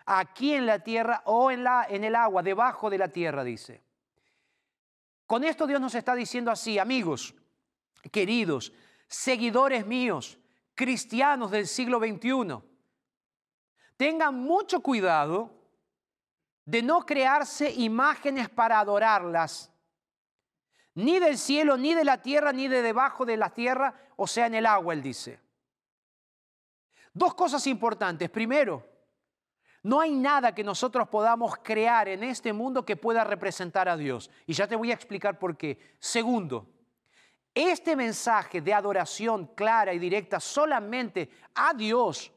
aquí 0.05 0.53
en 0.53 0.65
la 0.65 0.79
tierra 0.79 1.23
o 1.25 1.49
en, 1.49 1.63
la, 1.63 1.87
en 1.89 2.03
el 2.03 2.15
agua, 2.15 2.43
debajo 2.43 2.89
de 2.89 2.97
la 2.97 3.07
tierra, 3.07 3.45
dice. 3.45 3.81
Con 5.25 5.45
esto 5.45 5.65
Dios 5.65 5.79
nos 5.79 5.95
está 5.95 6.13
diciendo 6.13 6.51
así, 6.51 6.77
amigos, 6.77 7.33
queridos, 8.11 8.73
seguidores 9.07 9.87
míos, 9.87 10.37
cristianos 10.75 11.51
del 11.51 11.67
siglo 11.67 11.99
XXI, 11.99 12.74
tengan 13.97 14.35
mucho 14.35 14.81
cuidado 14.81 15.51
de 16.65 16.81
no 16.81 17.05
crearse 17.05 17.71
imágenes 17.71 18.49
para 18.49 18.79
adorarlas, 18.79 19.71
ni 20.95 21.19
del 21.19 21.37
cielo, 21.37 21.77
ni 21.77 21.93
de 21.93 22.05
la 22.05 22.21
tierra, 22.21 22.51
ni 22.51 22.67
de 22.67 22.81
debajo 22.81 23.25
de 23.25 23.37
la 23.37 23.49
tierra, 23.49 23.93
o 24.15 24.27
sea, 24.27 24.47
en 24.47 24.55
el 24.55 24.65
agua, 24.65 24.93
él 24.93 25.01
dice. 25.01 25.39
Dos 27.13 27.33
cosas 27.33 27.67
importantes. 27.67 28.29
Primero, 28.29 28.85
no 29.83 29.99
hay 29.99 30.11
nada 30.11 30.55
que 30.55 30.63
nosotros 30.63 31.07
podamos 31.09 31.57
crear 31.61 32.07
en 32.07 32.23
este 32.23 32.51
mundo 32.53 32.83
que 32.83 32.95
pueda 32.95 33.23
representar 33.23 33.87
a 33.87 33.95
Dios. 33.95 34.31
Y 34.47 34.53
ya 34.53 34.67
te 34.67 34.75
voy 34.75 34.91
a 34.91 34.95
explicar 34.95 35.37
por 35.37 35.55
qué. 35.55 35.95
Segundo, 35.99 36.67
Este 37.53 37.95
mensaje 37.95 38.59
de 38.59 38.73
adoración 38.73 39.47
clara 39.55 39.93
y 39.93 39.99
directa 39.99 40.41
solamente 40.41 41.29
a 41.55 41.73
Dios 41.73 42.29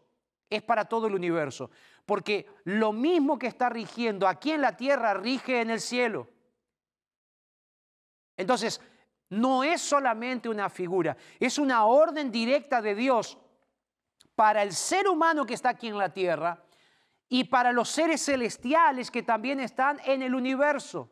es 0.50 0.62
para 0.62 0.84
todo 0.86 1.06
el 1.06 1.14
universo, 1.14 1.70
porque 2.06 2.46
lo 2.64 2.92
mismo 2.92 3.38
que 3.38 3.46
está 3.46 3.68
rigiendo 3.68 4.26
aquí 4.26 4.52
en 4.52 4.62
la 4.62 4.76
tierra 4.76 5.14
rige 5.14 5.60
en 5.60 5.70
el 5.70 5.80
cielo. 5.80 6.28
Entonces, 8.36 8.80
no 9.30 9.62
es 9.62 9.80
solamente 9.80 10.48
una 10.48 10.70
figura, 10.70 11.16
es 11.38 11.58
una 11.58 11.84
orden 11.84 12.30
directa 12.30 12.80
de 12.80 12.94
Dios 12.94 13.36
para 14.34 14.62
el 14.62 14.72
ser 14.72 15.08
humano 15.08 15.44
que 15.44 15.54
está 15.54 15.70
aquí 15.70 15.88
en 15.88 15.98
la 15.98 16.12
tierra 16.12 16.64
y 17.28 17.44
para 17.44 17.72
los 17.72 17.90
seres 17.90 18.24
celestiales 18.24 19.10
que 19.10 19.22
también 19.22 19.60
están 19.60 20.00
en 20.04 20.22
el 20.22 20.34
universo. 20.34 21.10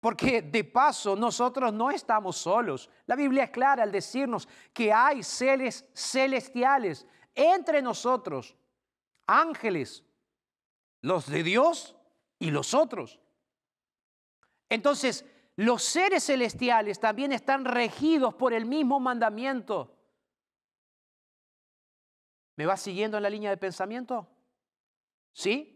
Porque 0.00 0.42
de 0.42 0.64
paso 0.64 1.16
nosotros 1.16 1.72
no 1.72 1.90
estamos 1.90 2.36
solos. 2.36 2.90
La 3.06 3.14
Biblia 3.14 3.44
es 3.44 3.50
clara 3.50 3.82
al 3.82 3.92
decirnos 3.92 4.48
que 4.72 4.92
hay 4.92 5.22
seres 5.22 5.86
celestiales 5.94 7.06
entre 7.34 7.82
nosotros, 7.82 8.56
ángeles, 9.26 10.04
los 11.00 11.26
de 11.26 11.42
Dios 11.42 11.96
y 12.38 12.50
los 12.50 12.74
otros. 12.74 13.20
Entonces, 14.68 15.24
los 15.56 15.82
seres 15.82 16.24
celestiales 16.24 16.98
también 16.98 17.32
están 17.32 17.64
regidos 17.64 18.34
por 18.34 18.52
el 18.52 18.66
mismo 18.66 18.98
mandamiento. 18.98 19.96
¿Me 22.56 22.66
va 22.66 22.76
siguiendo 22.76 23.16
en 23.16 23.22
la 23.22 23.30
línea 23.30 23.50
de 23.50 23.56
pensamiento? 23.56 24.28
¿Sí? 25.32 25.70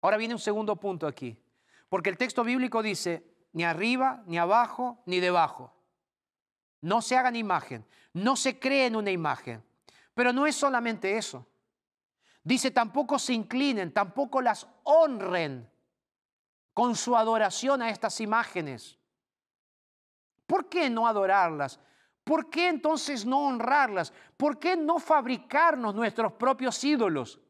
Ahora 0.00 0.16
viene 0.16 0.34
un 0.34 0.40
segundo 0.40 0.76
punto 0.76 1.06
aquí, 1.06 1.42
porque 1.88 2.10
el 2.10 2.18
texto 2.18 2.44
bíblico 2.44 2.82
dice, 2.82 3.24
ni 3.52 3.64
arriba, 3.64 4.22
ni 4.26 4.38
abajo, 4.38 5.02
ni 5.06 5.20
debajo. 5.20 5.73
No 6.84 7.00
se 7.00 7.16
hagan 7.16 7.34
imagen, 7.34 7.82
no 8.12 8.36
se 8.36 8.58
creen 8.58 8.94
una 8.94 9.10
imagen. 9.10 9.64
Pero 10.12 10.34
no 10.34 10.46
es 10.46 10.54
solamente 10.54 11.16
eso. 11.16 11.46
Dice, 12.42 12.70
tampoco 12.70 13.18
se 13.18 13.32
inclinen, 13.32 13.90
tampoco 13.90 14.42
las 14.42 14.66
honren 14.82 15.66
con 16.74 16.94
su 16.94 17.16
adoración 17.16 17.80
a 17.80 17.88
estas 17.88 18.20
imágenes. 18.20 18.98
¿Por 20.46 20.68
qué 20.68 20.90
no 20.90 21.06
adorarlas? 21.06 21.80
¿Por 22.22 22.50
qué 22.50 22.68
entonces 22.68 23.24
no 23.24 23.46
honrarlas? 23.46 24.12
¿Por 24.36 24.58
qué 24.58 24.76
no 24.76 24.98
fabricarnos 24.98 25.94
nuestros 25.94 26.34
propios 26.34 26.84
ídolos? 26.84 27.40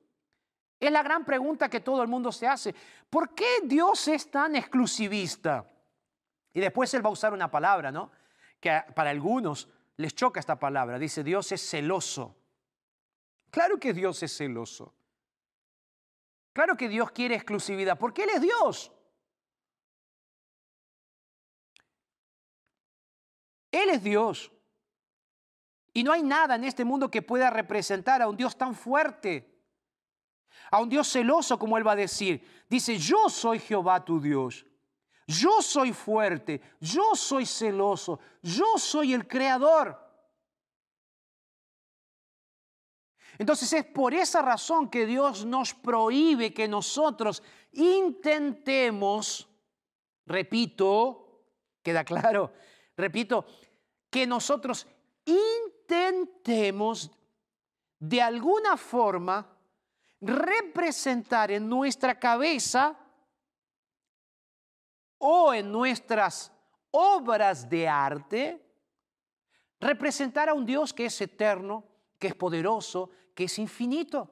Es 0.78 0.92
la 0.92 1.02
gran 1.02 1.24
pregunta 1.24 1.68
que 1.68 1.80
todo 1.80 2.02
el 2.02 2.08
mundo 2.08 2.30
se 2.30 2.46
hace. 2.46 2.72
¿Por 3.10 3.34
qué 3.34 3.62
Dios 3.64 4.06
es 4.06 4.30
tan 4.30 4.54
exclusivista? 4.54 5.68
Y 6.52 6.60
después 6.60 6.94
Él 6.94 7.04
va 7.04 7.08
a 7.08 7.14
usar 7.14 7.32
una 7.32 7.50
palabra, 7.50 7.90
¿no? 7.90 8.12
Que 8.64 8.82
para 8.94 9.10
algunos 9.10 9.68
les 9.98 10.14
choca 10.14 10.40
esta 10.40 10.58
palabra. 10.58 10.98
Dice, 10.98 11.22
Dios 11.22 11.52
es 11.52 11.60
celoso. 11.68 12.34
Claro 13.50 13.78
que 13.78 13.92
Dios 13.92 14.22
es 14.22 14.34
celoso. 14.34 14.94
Claro 16.54 16.74
que 16.74 16.88
Dios 16.88 17.10
quiere 17.10 17.34
exclusividad, 17.34 17.98
porque 17.98 18.22
Él 18.22 18.30
es 18.30 18.40
Dios. 18.40 18.90
Él 23.70 23.90
es 23.90 24.02
Dios. 24.02 24.50
Y 25.92 26.02
no 26.02 26.12
hay 26.12 26.22
nada 26.22 26.54
en 26.54 26.64
este 26.64 26.86
mundo 26.86 27.10
que 27.10 27.20
pueda 27.20 27.50
representar 27.50 28.22
a 28.22 28.28
un 28.28 28.36
Dios 28.38 28.56
tan 28.56 28.74
fuerte, 28.74 29.62
a 30.70 30.80
un 30.80 30.88
Dios 30.88 31.06
celoso 31.12 31.58
como 31.58 31.76
Él 31.76 31.86
va 31.86 31.92
a 31.92 31.96
decir. 31.96 32.64
Dice, 32.70 32.96
yo 32.96 33.28
soy 33.28 33.58
Jehová 33.58 34.02
tu 34.02 34.18
Dios. 34.22 34.64
Yo 35.26 35.62
soy 35.62 35.92
fuerte, 35.92 36.60
yo 36.80 37.14
soy 37.14 37.46
celoso, 37.46 38.20
yo 38.42 38.78
soy 38.78 39.14
el 39.14 39.26
creador. 39.26 39.98
Entonces 43.38 43.72
es 43.72 43.84
por 43.84 44.14
esa 44.14 44.42
razón 44.42 44.88
que 44.88 45.06
Dios 45.06 45.44
nos 45.44 45.74
prohíbe 45.74 46.52
que 46.52 46.68
nosotros 46.68 47.42
intentemos, 47.72 49.48
repito, 50.26 51.46
queda 51.82 52.04
claro, 52.04 52.52
repito, 52.96 53.46
que 54.10 54.26
nosotros 54.26 54.86
intentemos 55.24 57.10
de 57.98 58.22
alguna 58.22 58.76
forma 58.76 59.50
representar 60.20 61.50
en 61.50 61.68
nuestra 61.68 62.18
cabeza 62.20 62.96
o 65.26 65.54
en 65.54 65.72
nuestras 65.72 66.52
obras 66.90 67.66
de 67.70 67.88
arte, 67.88 68.62
representar 69.80 70.50
a 70.50 70.54
un 70.54 70.66
Dios 70.66 70.92
que 70.92 71.06
es 71.06 71.18
eterno, 71.18 71.82
que 72.18 72.26
es 72.26 72.34
poderoso, 72.34 73.08
que 73.34 73.44
es 73.44 73.58
infinito. 73.58 74.30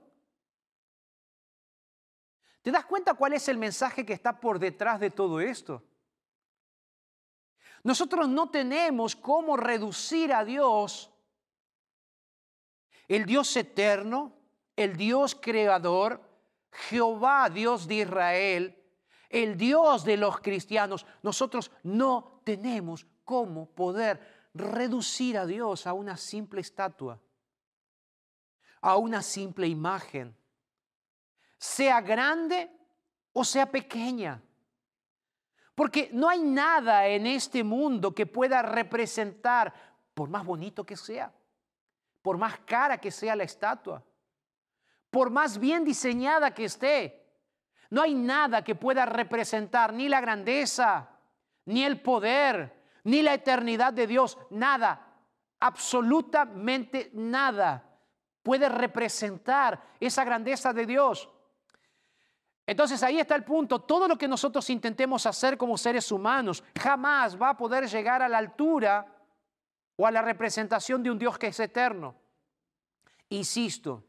¿Te 2.61 2.71
das 2.71 2.85
cuenta 2.85 3.15
cuál 3.15 3.33
es 3.33 3.49
el 3.49 3.57
mensaje 3.57 4.05
que 4.05 4.13
está 4.13 4.39
por 4.39 4.59
detrás 4.59 5.01
de 5.01 5.09
todo 5.09 5.41
esto? 5.41 5.83
Nosotros 7.83 8.29
no 8.29 8.51
tenemos 8.51 9.17
cómo 9.17 9.57
reducir 9.57 10.31
a 10.31 10.45
Dios, 10.45 11.11
el 13.09 13.25
Dios 13.25 13.57
eterno, 13.57 14.35
el 14.77 14.99
Dios 14.99 15.35
creador, 15.41 16.21
Jehová, 16.71 17.49
Dios 17.49 17.89
de 17.89 17.95
Israel, 17.95 18.82
el 19.33 19.57
Dios 19.57 20.05
de 20.05 20.17
los 20.17 20.39
cristianos. 20.41 21.05
Nosotros 21.23 21.73
no 21.83 22.43
tenemos 22.45 23.07
cómo 23.25 23.67
poder 23.67 24.49
reducir 24.55 25.39
a 25.39 25.47
Dios 25.47 25.87
a 25.87 25.95
una 25.95 26.17
simple 26.17 26.61
estatua, 26.61 27.19
a 28.83 28.97
una 28.97 29.23
simple 29.23 29.67
imagen, 29.67 30.37
sea 31.59 32.01
grande 32.01 32.71
o 33.33 33.45
sea 33.45 33.71
pequeña. 33.71 34.41
Porque 35.75 36.11
no 36.13 36.29
hay 36.29 36.43
nada 36.43 37.07
en 37.07 37.27
este 37.27 37.65
mundo 37.65 38.15
que 38.15 38.27
pueda 38.27 38.61
representar, 38.61 39.73
por 40.13 40.29
más 40.29 40.45
bonito 40.45 40.85
que 40.85 40.97
sea, 40.97 41.33
por 42.21 42.37
más 42.37 42.59
cara 42.61 42.99
que 42.99 43.11
sea 43.11 43.35
la 43.35 43.45
estatua, 43.45 44.05
por 45.11 45.31
más 45.31 45.57
bien 45.57 45.85
diseñada 45.85 46.53
que 46.53 46.67
esté, 46.67 47.22
no 47.93 48.01
hay 48.01 48.15
nada 48.15 48.65
que 48.65 48.75
pueda 48.75 49.05
representar 49.05 49.93
ni 49.93 50.09
la 50.09 50.23
grandeza, 50.23 51.11
ni 51.67 51.85
el 51.85 52.01
poder, 52.01 52.85
ni 53.05 53.21
la 53.21 53.35
eternidad 53.35 53.93
de 53.93 54.07
Dios, 54.07 54.39
nada, 54.49 55.09
absolutamente 55.61 57.11
nada 57.13 57.85
puede 58.43 58.71
representar 58.71 59.79
esa 60.01 60.25
grandeza 60.25 60.73
de 60.73 60.87
Dios. 60.87 61.29
Entonces 62.67 63.03
ahí 63.03 63.21
está 63.21 63.35
el 63.35 63.45
punto. 63.45 63.81
Todo 63.81 64.09
lo 64.09 64.17
que 64.17 64.27
nosotros 64.27 64.71
intentemos 64.71 65.27
hacer 65.27 65.59
como 65.59 65.77
seres 65.77 66.11
humanos 66.11 66.65
jamás 66.81 67.41
va 67.41 67.51
a 67.51 67.57
poder 67.59 67.87
llegar 67.87 68.23
a 68.23 68.29
la 68.29 68.39
altura 68.39 69.07
o 69.97 70.07
a 70.07 70.11
la 70.11 70.23
representación 70.23 71.03
de 71.03 71.11
un 71.11 71.19
Dios 71.19 71.37
que 71.37 71.49
es 71.49 71.61
eterno. 71.61 72.15
Insisto, 73.29 74.03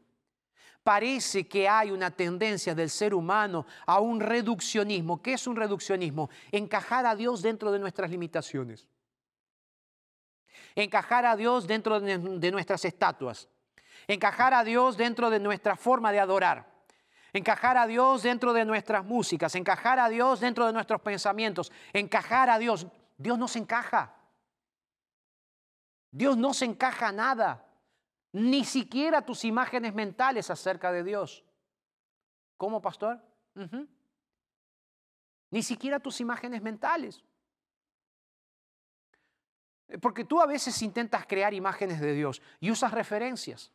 parece 0.84 1.48
que 1.48 1.68
hay 1.68 1.90
una 1.90 2.10
tendencia 2.10 2.74
del 2.74 2.90
ser 2.90 3.14
humano 3.14 3.66
a 3.86 3.98
un 3.98 4.20
reduccionismo. 4.20 5.20
¿Qué 5.20 5.32
es 5.32 5.46
un 5.46 5.56
reduccionismo? 5.56 6.30
Encajar 6.52 7.06
a 7.06 7.16
Dios 7.16 7.42
dentro 7.42 7.72
de 7.72 7.78
nuestras 7.78 8.10
limitaciones. 8.10 8.86
Encajar 10.76 11.24
a 11.24 11.34
Dios 11.34 11.66
dentro 11.66 11.98
de 11.98 12.50
nuestras 12.52 12.84
estatuas. 12.84 13.48
Encajar 14.06 14.52
a 14.52 14.62
Dios 14.62 14.96
dentro 14.96 15.30
de 15.30 15.40
nuestra 15.40 15.74
forma 15.74 16.12
de 16.12 16.20
adorar 16.20 16.74
encajar 17.34 17.76
a 17.76 17.88
Dios 17.88 18.22
dentro 18.22 18.52
de 18.52 18.64
nuestras 18.64 19.04
músicas, 19.04 19.56
encajar 19.56 19.98
a 19.98 20.08
Dios 20.08 20.38
dentro 20.38 20.66
de 20.66 20.72
nuestros 20.72 21.00
pensamientos, 21.00 21.72
encajar 21.92 22.48
a 22.48 22.58
Dios. 22.58 22.86
Dios 23.18 23.36
no 23.36 23.48
se 23.48 23.58
encaja. 23.58 24.14
Dios 26.12 26.36
no 26.36 26.54
se 26.54 26.64
encaja 26.64 27.10
nada, 27.10 27.66
ni 28.34 28.64
siquiera 28.64 29.22
tus 29.22 29.44
imágenes 29.44 29.94
mentales 29.94 30.50
acerca 30.50 30.90
de 30.90 31.04
Dios. 31.04 31.44
¿Cómo, 32.56 32.82
pastor? 32.82 33.22
Ni 35.50 35.62
siquiera 35.62 36.00
tus 36.00 36.20
imágenes 36.20 36.60
mentales. 36.60 37.22
Porque 40.02 40.24
tú 40.24 40.40
a 40.40 40.46
veces 40.46 40.82
intentas 40.82 41.26
crear 41.26 41.54
imágenes 41.54 42.00
de 42.00 42.12
Dios 42.12 42.42
y 42.58 42.72
usas 42.72 42.90
referencias. 42.90 43.70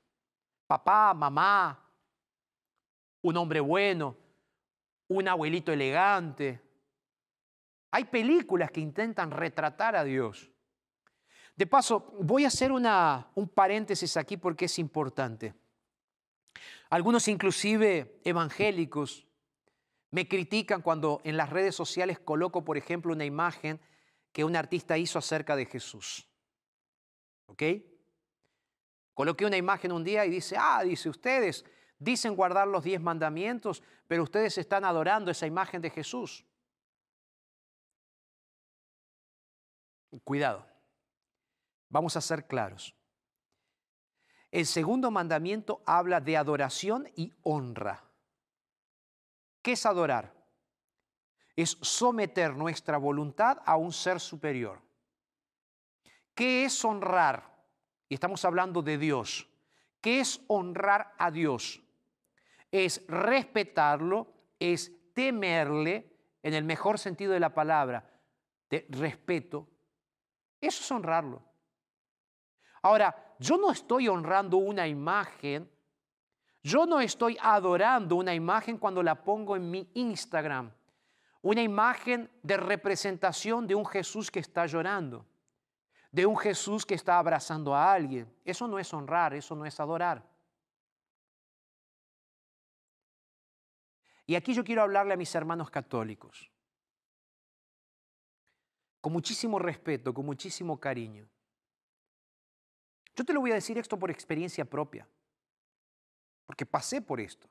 Papá, 0.68 1.14
mamá, 1.14 1.90
un 3.22 3.38
hombre 3.38 3.62
bueno, 3.62 4.18
un 5.08 5.26
abuelito 5.30 5.72
elegante. 5.72 6.62
Hay 7.92 8.04
películas 8.04 8.72
que 8.72 8.82
intentan 8.82 9.32
retratar 9.32 9.96
a 9.96 10.04
Dios. 10.04 10.52
De 11.60 11.68
paso, 11.68 12.14
voy 12.22 12.46
a 12.46 12.48
hacer 12.48 12.72
una, 12.72 13.32
un 13.36 13.50
paréntesis 13.50 14.16
aquí 14.16 14.38
porque 14.38 14.64
es 14.64 14.80
importante. 14.80 15.54
Algunos 16.90 17.28
inclusive 17.28 18.22
evangélicos 18.24 19.28
me 20.12 20.26
critican 20.26 20.82
cuando 20.82 21.20
en 21.26 21.36
las 21.36 21.50
redes 21.50 21.76
sociales 21.76 22.18
coloco, 22.18 22.64
por 22.64 22.78
ejemplo, 22.78 23.12
una 23.12 23.26
imagen 23.26 23.82
que 24.32 24.46
un 24.46 24.56
artista 24.56 24.98
hizo 24.98 25.20
acerca 25.20 25.58
de 25.58 25.66
Jesús. 25.66 26.30
¿Ok? 27.48 27.64
Coloqué 29.14 29.46
una 29.46 29.58
imagen 29.58 29.92
un 29.92 30.06
día 30.06 30.26
y 30.26 30.30
dice, 30.30 30.56
ah, 30.58 30.82
dice, 30.86 31.10
ustedes 31.10 31.66
dicen 31.98 32.38
guardar 32.38 32.70
los 32.70 32.86
diez 32.86 33.02
mandamientos, 33.02 33.84
pero 34.08 34.24
ustedes 34.24 34.58
están 34.58 34.86
adorando 34.86 35.30
esa 35.30 35.46
imagen 35.46 35.82
de 35.82 35.90
Jesús. 35.90 36.46
Cuidado, 40.24 40.69
vamos 41.90 42.16
a 42.16 42.22
ser 42.22 42.48
claros. 42.48 42.96
El 44.52 44.66
segundo 44.66 45.12
mandamiento 45.12 45.84
habla 45.86 46.22
de 46.22 46.38
adoración 46.38 47.08
y 47.16 47.34
honra. 47.44 48.04
¿Qué 49.62 49.74
es 49.74 49.86
adorar? 49.86 50.34
Es 51.56 51.78
someter 51.82 52.56
nuestra 52.56 52.98
voluntad 52.98 53.60
a 53.66 53.76
un 53.76 53.92
ser 53.92 54.20
superior. 54.20 54.82
¿Qué 56.34 56.66
es 56.66 56.86
honrar? 56.86 57.44
Y 58.08 58.14
estamos 58.14 58.44
hablando 58.46 58.82
de 58.82 58.98
Dios. 58.98 59.48
¿Qué 60.02 60.22
es 60.22 60.42
honrar 60.48 61.14
a 61.18 61.30
Dios? 61.30 61.84
Es 62.72 63.06
respetarlo, 63.08 64.34
es 64.58 64.92
temerle, 65.14 66.16
en 66.42 66.54
el 66.54 66.64
mejor 66.64 66.98
sentido 66.98 67.34
de 67.34 67.40
la 67.42 67.54
palabra, 67.54 68.10
de 68.70 68.88
respeto. 68.90 69.68
Eso 70.62 70.82
es 70.82 70.92
honrarlo. 70.92 71.49
Ahora, 72.82 73.36
yo 73.40 73.58
no 73.58 73.72
estoy 73.72 74.08
honrando 74.08 74.58
una 74.58 74.88
imagen, 74.88 75.70
yo 76.62 76.86
no 76.86 77.00
estoy 77.00 77.38
adorando 77.42 78.16
una 78.16 78.34
imagen 78.34 78.78
cuando 78.78 79.02
la 79.02 79.24
pongo 79.24 79.56
en 79.56 79.70
mi 79.70 79.90
Instagram, 79.94 80.72
una 81.42 81.62
imagen 81.62 82.30
de 82.44 82.58
representación 82.58 83.66
de 83.66 83.76
un 83.76 83.86
Jesús 83.86 84.30
que 84.30 84.40
está 84.40 84.66
llorando, 84.66 85.26
de 86.12 86.26
un 86.26 86.38
Jesús 86.38 86.86
que 86.86 86.96
está 86.96 87.18
abrazando 87.18 87.74
a 87.74 87.92
alguien. 87.92 88.34
Eso 88.44 88.68
no 88.68 88.78
es 88.80 88.94
honrar, 88.94 89.34
eso 89.34 89.56
no 89.56 89.66
es 89.66 89.80
adorar. 89.80 90.28
Y 94.26 94.36
aquí 94.36 94.54
yo 94.54 94.64
quiero 94.64 94.84
hablarle 94.84 95.14
a 95.14 95.18
mis 95.18 95.34
hermanos 95.34 95.72
católicos, 95.72 96.52
con 99.02 99.14
muchísimo 99.14 99.58
respeto, 99.58 100.14
con 100.14 100.26
muchísimo 100.26 100.80
cariño. 100.80 101.28
Yo 103.20 103.26
te 103.26 103.34
lo 103.34 103.42
voy 103.42 103.52
a 103.52 103.56
decir 103.56 103.78
esto 103.78 104.00
por 104.00 104.10
experiencia 104.10 104.64
propia, 104.64 105.06
porque 106.46 106.66
pasé 106.66 107.02
por 107.02 107.20
esto. 107.20 107.50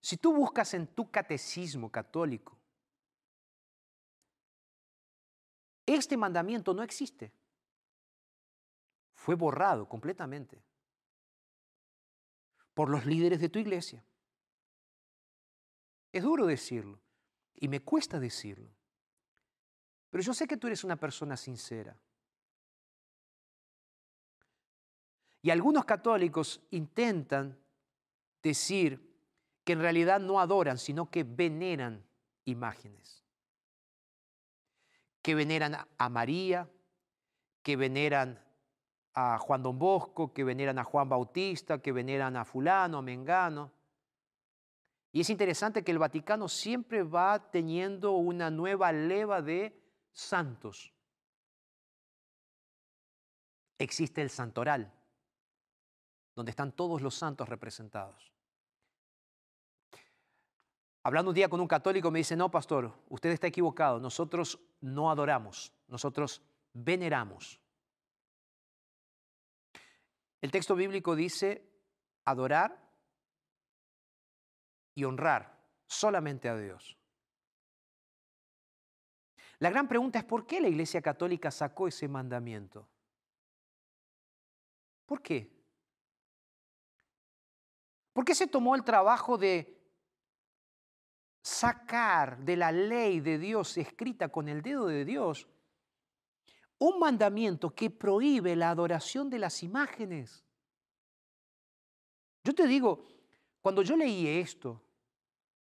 Si 0.00 0.16
tú 0.16 0.34
buscas 0.34 0.72
en 0.72 0.86
tu 0.86 1.10
catecismo 1.10 1.92
católico, 1.92 2.56
este 5.84 6.16
mandamiento 6.16 6.72
no 6.72 6.82
existe. 6.82 7.30
Fue 9.12 9.34
borrado 9.34 9.86
completamente 9.86 10.62
por 12.72 12.88
los 12.88 13.04
líderes 13.04 13.40
de 13.40 13.50
tu 13.50 13.58
iglesia. 13.58 14.02
Es 16.12 16.22
duro 16.22 16.46
decirlo 16.46 16.98
y 17.56 17.68
me 17.68 17.80
cuesta 17.80 18.18
decirlo, 18.18 18.70
pero 20.08 20.22
yo 20.22 20.32
sé 20.32 20.46
que 20.46 20.56
tú 20.56 20.66
eres 20.66 20.82
una 20.82 20.96
persona 20.96 21.36
sincera. 21.36 21.94
Y 25.42 25.50
algunos 25.50 25.84
católicos 25.84 26.60
intentan 26.70 27.58
decir 28.42 29.08
que 29.64 29.72
en 29.74 29.80
realidad 29.80 30.20
no 30.20 30.40
adoran, 30.40 30.78
sino 30.78 31.10
que 31.10 31.24
veneran 31.24 32.04
imágenes. 32.44 33.24
Que 35.22 35.34
veneran 35.34 35.76
a 35.96 36.08
María, 36.08 36.68
que 37.62 37.76
veneran 37.76 38.42
a 39.14 39.38
Juan 39.38 39.62
Don 39.62 39.78
Bosco, 39.78 40.32
que 40.32 40.44
veneran 40.44 40.78
a 40.78 40.84
Juan 40.84 41.08
Bautista, 41.08 41.82
que 41.82 41.92
veneran 41.92 42.36
a 42.36 42.44
fulano, 42.44 42.98
a 42.98 43.02
Mengano. 43.02 43.72
Y 45.12 45.20
es 45.20 45.30
interesante 45.30 45.82
que 45.82 45.92
el 45.92 45.98
Vaticano 45.98 46.48
siempre 46.48 47.02
va 47.02 47.50
teniendo 47.50 48.12
una 48.12 48.50
nueva 48.50 48.92
leva 48.92 49.42
de 49.42 49.78
santos. 50.12 50.92
Existe 53.78 54.22
el 54.22 54.30
santoral, 54.30 54.92
donde 56.38 56.50
están 56.50 56.70
todos 56.70 57.02
los 57.02 57.16
santos 57.16 57.48
representados. 57.48 58.32
Hablando 61.02 61.30
un 61.30 61.34
día 61.34 61.48
con 61.48 61.60
un 61.60 61.66
católico 61.66 62.12
me 62.12 62.20
dice, 62.20 62.36
no, 62.36 62.48
pastor, 62.48 62.94
usted 63.08 63.30
está 63.30 63.48
equivocado, 63.48 63.98
nosotros 63.98 64.56
no 64.80 65.10
adoramos, 65.10 65.72
nosotros 65.88 66.40
veneramos. 66.72 67.60
El 70.40 70.52
texto 70.52 70.76
bíblico 70.76 71.16
dice 71.16 71.68
adorar 72.24 72.88
y 74.94 75.02
honrar 75.02 75.60
solamente 75.88 76.48
a 76.48 76.56
Dios. 76.56 76.96
La 79.58 79.70
gran 79.70 79.88
pregunta 79.88 80.20
es 80.20 80.24
por 80.24 80.46
qué 80.46 80.60
la 80.60 80.68
Iglesia 80.68 81.02
Católica 81.02 81.50
sacó 81.50 81.88
ese 81.88 82.06
mandamiento. 82.06 82.88
¿Por 85.04 85.20
qué? 85.20 85.57
¿Por 88.18 88.24
qué 88.24 88.34
se 88.34 88.48
tomó 88.48 88.74
el 88.74 88.82
trabajo 88.82 89.38
de 89.38 89.80
sacar 91.40 92.36
de 92.40 92.56
la 92.56 92.72
ley 92.72 93.20
de 93.20 93.38
Dios 93.38 93.76
escrita 93.76 94.28
con 94.28 94.48
el 94.48 94.60
dedo 94.60 94.88
de 94.88 95.04
Dios 95.04 95.46
un 96.80 96.98
mandamiento 96.98 97.72
que 97.72 97.90
prohíbe 97.90 98.56
la 98.56 98.70
adoración 98.70 99.30
de 99.30 99.38
las 99.38 99.62
imágenes? 99.62 100.44
Yo 102.42 102.52
te 102.52 102.66
digo, 102.66 103.06
cuando 103.62 103.82
yo 103.82 103.96
leí 103.96 104.26
esto, 104.26 104.82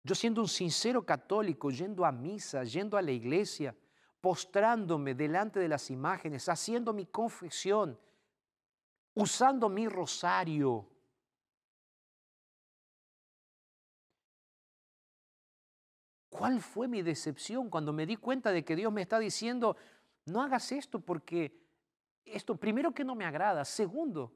yo 0.03 0.16
siendo 0.16 0.40
un 0.40 0.49
sincero 0.49 1.07
católico, 1.07 1.70
yendo 1.70 2.05
a 2.05 2.11
misa, 2.11 2.64
yendo 2.64 2.97
a 2.97 3.03
la 3.03 3.12
iglesia, 3.12 3.72
postrándome 4.20 5.14
delante 5.14 5.61
de 5.61 5.68
las 5.68 5.90
imágenes, 5.90 6.49
haciendo 6.49 6.93
mi 6.93 7.07
confesión, 7.07 7.97
usando 9.14 9.68
mi 9.68 9.86
rosario, 9.86 10.88
¿Cuál 16.33 16.62
fue 16.62 16.89
mi 16.89 17.03
decepción 17.03 17.68
cuando 17.68 17.93
me 17.93 18.07
di 18.07 18.16
cuenta 18.16 18.53
de 18.53 18.64
que 18.64 18.74
Dios 18.74 18.91
me 18.91 19.03
está 19.03 19.18
diciendo, 19.18 19.76
no 20.24 20.41
hagas 20.41 20.72
esto 20.72 20.99
porque 20.99 21.55
esto, 22.24 22.57
primero 22.57 22.95
que 22.95 23.05
no 23.05 23.14
me 23.14 23.26
agrada, 23.26 23.66
segundo, 23.66 24.33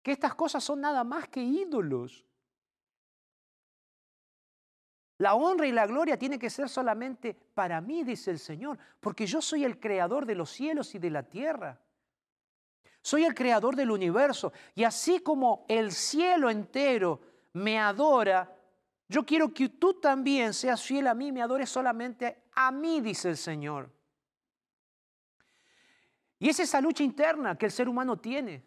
que 0.00 0.12
estas 0.12 0.36
cosas 0.36 0.62
son 0.62 0.80
nada 0.80 1.02
más 1.02 1.26
que 1.26 1.42
ídolos. 1.42 2.24
La 5.18 5.34
honra 5.34 5.66
y 5.66 5.72
la 5.72 5.88
gloria 5.88 6.16
tiene 6.16 6.38
que 6.38 6.48
ser 6.48 6.68
solamente 6.68 7.34
para 7.34 7.80
mí, 7.80 8.04
dice 8.04 8.30
el 8.30 8.38
Señor, 8.38 8.78
porque 9.00 9.26
yo 9.26 9.42
soy 9.42 9.64
el 9.64 9.80
creador 9.80 10.24
de 10.24 10.36
los 10.36 10.50
cielos 10.50 10.94
y 10.94 11.00
de 11.00 11.10
la 11.10 11.24
tierra. 11.24 11.80
Soy 13.00 13.24
el 13.24 13.34
creador 13.34 13.74
del 13.74 13.90
universo. 13.90 14.52
Y 14.76 14.84
así 14.84 15.18
como 15.18 15.66
el 15.68 15.90
cielo 15.90 16.48
entero 16.48 17.20
me 17.54 17.80
adora, 17.80 18.61
yo 19.12 19.26
quiero 19.26 19.52
que 19.52 19.68
tú 19.68 20.00
también 20.00 20.54
seas 20.54 20.82
fiel 20.82 21.06
a 21.06 21.14
mí, 21.14 21.30
me 21.30 21.42
adores 21.42 21.68
solamente 21.68 22.44
a 22.54 22.72
mí, 22.72 23.02
dice 23.02 23.28
el 23.28 23.36
Señor. 23.36 23.90
Y 26.38 26.48
es 26.48 26.58
esa 26.58 26.80
lucha 26.80 27.04
interna 27.04 27.56
que 27.56 27.66
el 27.66 27.72
ser 27.72 27.88
humano 27.88 28.18
tiene. 28.18 28.64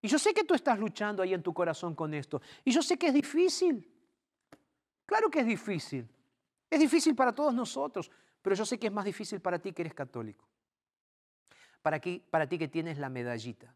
Y 0.00 0.08
yo 0.08 0.18
sé 0.18 0.32
que 0.32 0.42
tú 0.42 0.54
estás 0.54 0.78
luchando 0.78 1.22
ahí 1.22 1.34
en 1.34 1.42
tu 1.42 1.52
corazón 1.52 1.94
con 1.94 2.14
esto. 2.14 2.40
Y 2.64 2.72
yo 2.72 2.80
sé 2.82 2.96
que 2.96 3.08
es 3.08 3.14
difícil. 3.14 3.86
Claro 5.04 5.30
que 5.30 5.40
es 5.40 5.46
difícil. 5.46 6.08
Es 6.70 6.80
difícil 6.80 7.14
para 7.14 7.34
todos 7.34 7.54
nosotros, 7.54 8.10
pero 8.40 8.56
yo 8.56 8.64
sé 8.64 8.78
que 8.78 8.86
es 8.86 8.92
más 8.92 9.04
difícil 9.04 9.40
para 9.40 9.58
ti 9.58 9.72
que 9.74 9.82
eres 9.82 9.94
católico. 9.94 10.48
Para, 11.82 12.00
para 12.30 12.48
ti 12.48 12.56
que 12.58 12.68
tienes 12.68 12.98
la 12.98 13.10
medallita 13.10 13.74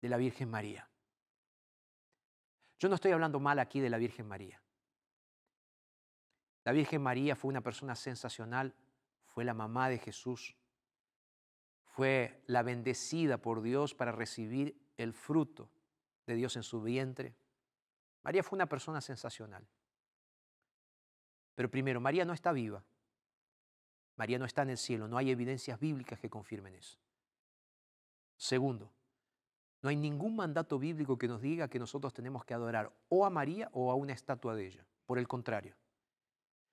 de 0.00 0.08
la 0.08 0.16
Virgen 0.16 0.48
María. 0.48 0.88
Yo 2.78 2.88
no 2.88 2.94
estoy 2.94 3.12
hablando 3.12 3.38
mal 3.38 3.58
aquí 3.58 3.80
de 3.80 3.90
la 3.90 3.98
Virgen 3.98 4.26
María. 4.26 4.58
La 6.68 6.72
Virgen 6.72 7.00
María 7.00 7.34
fue 7.34 7.48
una 7.48 7.62
persona 7.62 7.94
sensacional, 7.94 8.74
fue 9.24 9.42
la 9.42 9.54
mamá 9.54 9.88
de 9.88 9.96
Jesús, 9.96 10.54
fue 11.82 12.42
la 12.46 12.62
bendecida 12.62 13.38
por 13.38 13.62
Dios 13.62 13.94
para 13.94 14.12
recibir 14.12 14.78
el 14.98 15.14
fruto 15.14 15.70
de 16.26 16.34
Dios 16.34 16.56
en 16.56 16.62
su 16.62 16.82
vientre. 16.82 17.34
María 18.22 18.42
fue 18.42 18.58
una 18.58 18.66
persona 18.66 19.00
sensacional. 19.00 19.66
Pero 21.54 21.70
primero, 21.70 22.02
María 22.02 22.26
no 22.26 22.34
está 22.34 22.52
viva. 22.52 22.84
María 24.16 24.38
no 24.38 24.44
está 24.44 24.60
en 24.60 24.68
el 24.68 24.76
cielo. 24.76 25.08
No 25.08 25.16
hay 25.16 25.30
evidencias 25.30 25.80
bíblicas 25.80 26.20
que 26.20 26.28
confirmen 26.28 26.74
eso. 26.74 26.98
Segundo, 28.36 28.92
no 29.80 29.88
hay 29.88 29.96
ningún 29.96 30.36
mandato 30.36 30.78
bíblico 30.78 31.16
que 31.16 31.28
nos 31.28 31.40
diga 31.40 31.68
que 31.68 31.78
nosotros 31.78 32.12
tenemos 32.12 32.44
que 32.44 32.52
adorar 32.52 32.92
o 33.08 33.24
a 33.24 33.30
María 33.30 33.70
o 33.72 33.90
a 33.90 33.94
una 33.94 34.12
estatua 34.12 34.54
de 34.54 34.66
ella. 34.66 34.86
Por 35.06 35.18
el 35.18 35.26
contrario, 35.26 35.74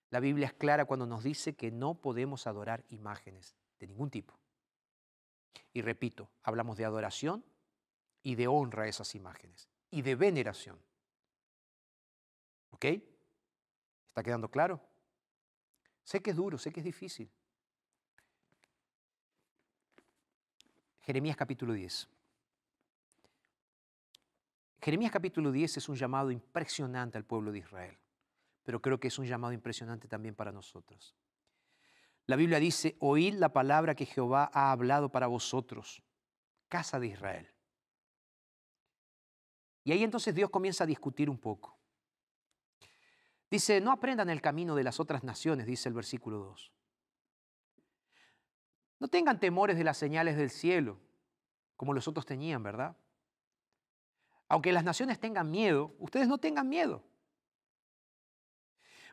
La 0.10 0.20
Biblia 0.20 0.48
es 0.48 0.54
clara 0.54 0.86
cuando 0.86 1.06
nos 1.06 1.24
dice 1.24 1.56
que 1.56 1.72
no 1.72 1.96
podemos 1.96 2.48
adorar 2.48 2.84
imágenes 2.90 3.56
de 3.80 3.88
ningún 3.88 4.10
tipo. 4.10 4.38
Y 5.74 5.82
repito, 5.82 6.30
hablamos 6.44 6.78
de 6.78 6.86
adoración 6.86 7.44
y 8.24 8.36
de 8.36 8.48
honra 8.48 8.84
a 8.84 8.88
esas 8.88 9.14
imágenes 9.16 9.68
y 9.92 10.02
de 10.02 10.16
veneración. 10.16 10.80
¿Ok? 12.72 12.86
¿Está 14.08 14.24
quedando 14.24 14.50
claro? 14.50 14.82
Sé 16.04 16.22
que 16.22 16.32
es 16.32 16.36
duro, 16.36 16.58
sé 16.58 16.72
que 16.72 16.80
es 16.80 16.86
difícil. 16.86 17.30
Jeremías 21.02 21.36
capítulo 21.36 21.74
10. 21.74 22.08
Jeremías 24.82 25.12
capítulo 25.12 25.52
10 25.52 25.78
es 25.78 25.90
un 25.90 25.96
llamado 25.96 26.32
impresionante 26.32 27.18
al 27.18 27.26
pueblo 27.26 27.52
de 27.52 27.60
Israel, 27.60 27.98
pero 28.66 28.82
creo 28.82 29.00
que 29.00 29.08
es 29.08 29.20
un 29.20 29.28
llamado 29.28 29.54
impresionante 29.54 30.08
también 30.08 30.36
para 30.36 30.52
nosotros. 30.52 31.16
La 32.26 32.36
Biblia 32.36 32.60
dice, 32.60 32.98
oíd 33.00 33.36
la 33.36 33.54
palabra 33.54 33.94
que 33.94 34.08
Jehová 34.08 34.50
ha 34.52 34.72
hablado 34.72 35.12
para 35.12 35.28
vosotros, 35.28 36.04
casa 36.68 37.00
de 37.00 37.08
Israel. 37.08 37.54
Y 39.84 39.92
ahí 39.92 40.04
entonces 40.04 40.34
Dios 40.34 40.50
comienza 40.50 40.84
a 40.84 40.88
discutir 40.88 41.30
un 41.30 41.38
poco. 41.38 41.80
Dice, 43.52 43.80
no 43.80 43.92
aprendan 43.92 44.32
el 44.32 44.42
camino 44.42 44.74
de 44.74 44.84
las 44.84 45.00
otras 45.00 45.24
naciones, 45.24 45.68
dice 45.68 45.88
el 45.88 45.94
versículo 45.94 46.40
2. 46.40 46.74
No 49.00 49.08
tengan 49.08 49.40
temores 49.40 49.78
de 49.78 49.84
las 49.84 49.98
señales 49.98 50.36
del 50.36 50.50
cielo, 50.50 51.00
como 51.76 51.94
los 51.94 52.08
otros 52.08 52.26
tenían, 52.26 52.64
¿verdad? 52.64 52.98
Aunque 54.48 54.72
las 54.72 54.84
naciones 54.84 55.20
tengan 55.20 55.52
miedo, 55.52 55.96
ustedes 56.00 56.28
no 56.28 56.40
tengan 56.40 56.68
miedo. 56.68 57.04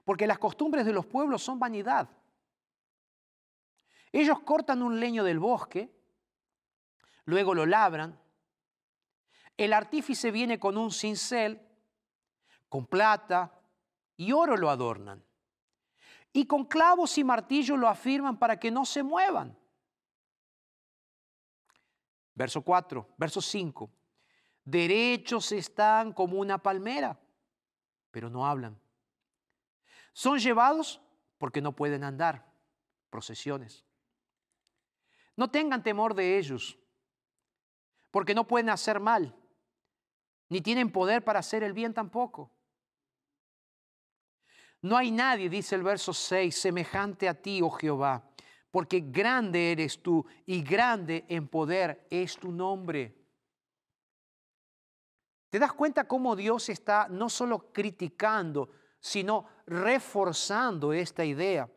Porque 0.05 0.27
las 0.27 0.39
costumbres 0.39 0.85
de 0.85 0.93
los 0.93 1.07
pueblos 1.07 1.43
son 1.43 1.59
vanidad. 1.59 2.09
Ellos 4.11 4.41
cortan 4.41 4.83
un 4.83 5.01
leño 5.01 5.25
del 5.25 5.39
bosque, 5.39 5.91
luego 7.25 7.55
lo 7.55 7.65
labran, 7.65 8.19
el 9.57 9.73
artífice 9.73 10.31
viene 10.31 10.59
con 10.59 10.77
un 10.77 10.91
cincel, 10.91 11.61
con 12.69 12.87
plata 12.87 13.59
y 14.17 14.33
oro 14.33 14.57
lo 14.57 14.69
adornan, 14.69 15.25
y 16.33 16.47
con 16.47 16.65
clavos 16.65 17.17
y 17.17 17.25
martillo 17.25 17.77
lo 17.77 17.89
afirman 17.89 18.39
para 18.39 18.59
que 18.59 18.71
no 18.71 18.85
se 18.85 19.03
muevan. 19.03 19.57
Verso 22.35 22.63
4, 22.63 23.15
verso 23.17 23.41
5 23.41 23.91
derechos 24.65 25.53
están 25.53 26.13
como 26.13 26.39
una 26.39 26.59
palmera, 26.59 27.19
pero 28.11 28.31
no 28.31 28.47
hablan. 28.47 28.79
Son 30.13 30.39
llevados 30.39 31.01
porque 31.39 31.61
no 31.61 31.73
pueden 31.75 32.05
andar, 32.05 32.47
procesiones. 33.11 33.85
No 35.37 35.51
tengan 35.51 35.83
temor 35.83 36.15
de 36.15 36.39
ellos, 36.39 36.79
porque 38.11 38.35
no 38.35 38.47
pueden 38.47 38.69
hacer 38.69 39.01
mal, 39.01 39.35
ni 40.49 40.61
tienen 40.61 40.93
poder 40.93 41.25
para 41.25 41.39
hacer 41.39 41.63
el 41.63 41.73
bien 41.73 41.95
tampoco. 41.95 42.51
No 44.83 44.97
hay 44.97 45.11
nadie, 45.11 45.49
dice 45.49 45.77
el 45.77 45.83
verso 45.83 46.13
6, 46.13 46.55
semejante 46.55 47.29
a 47.29 47.35
ti, 47.35 47.63
oh 47.63 47.71
Jehová, 47.71 48.29
porque 48.71 49.01
grande 49.01 49.73
eres 49.73 50.03
tú 50.03 50.27
y 50.45 50.63
grande 50.63 51.25
en 51.29 51.49
poder 51.49 52.07
es 52.11 52.37
tu 52.37 52.51
nombre. 52.51 53.17
¿Te 55.51 55.59
das 55.59 55.73
cuenta 55.73 56.09
cómo 56.09 56.35
Dios 56.35 56.69
está 56.69 57.09
no 57.09 57.29
solo 57.29 57.73
criticando, 57.73 58.71
sino 59.03 59.47
reforzando 59.67 60.95
esta 60.95 61.25
idea? 61.25 61.69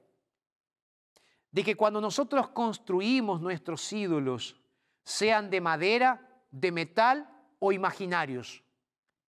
De 1.51 1.63
que 1.63 1.75
cuando 1.75 1.99
nosotros 1.99 2.49
construimos 2.49 3.41
nuestros 3.41 3.91
ídolos, 3.91 4.55
sean 5.03 5.49
de 5.49 5.59
madera, 5.59 6.45
de 6.51 6.71
metal 6.71 7.29
o 7.59 7.71
imaginarios, 7.71 8.63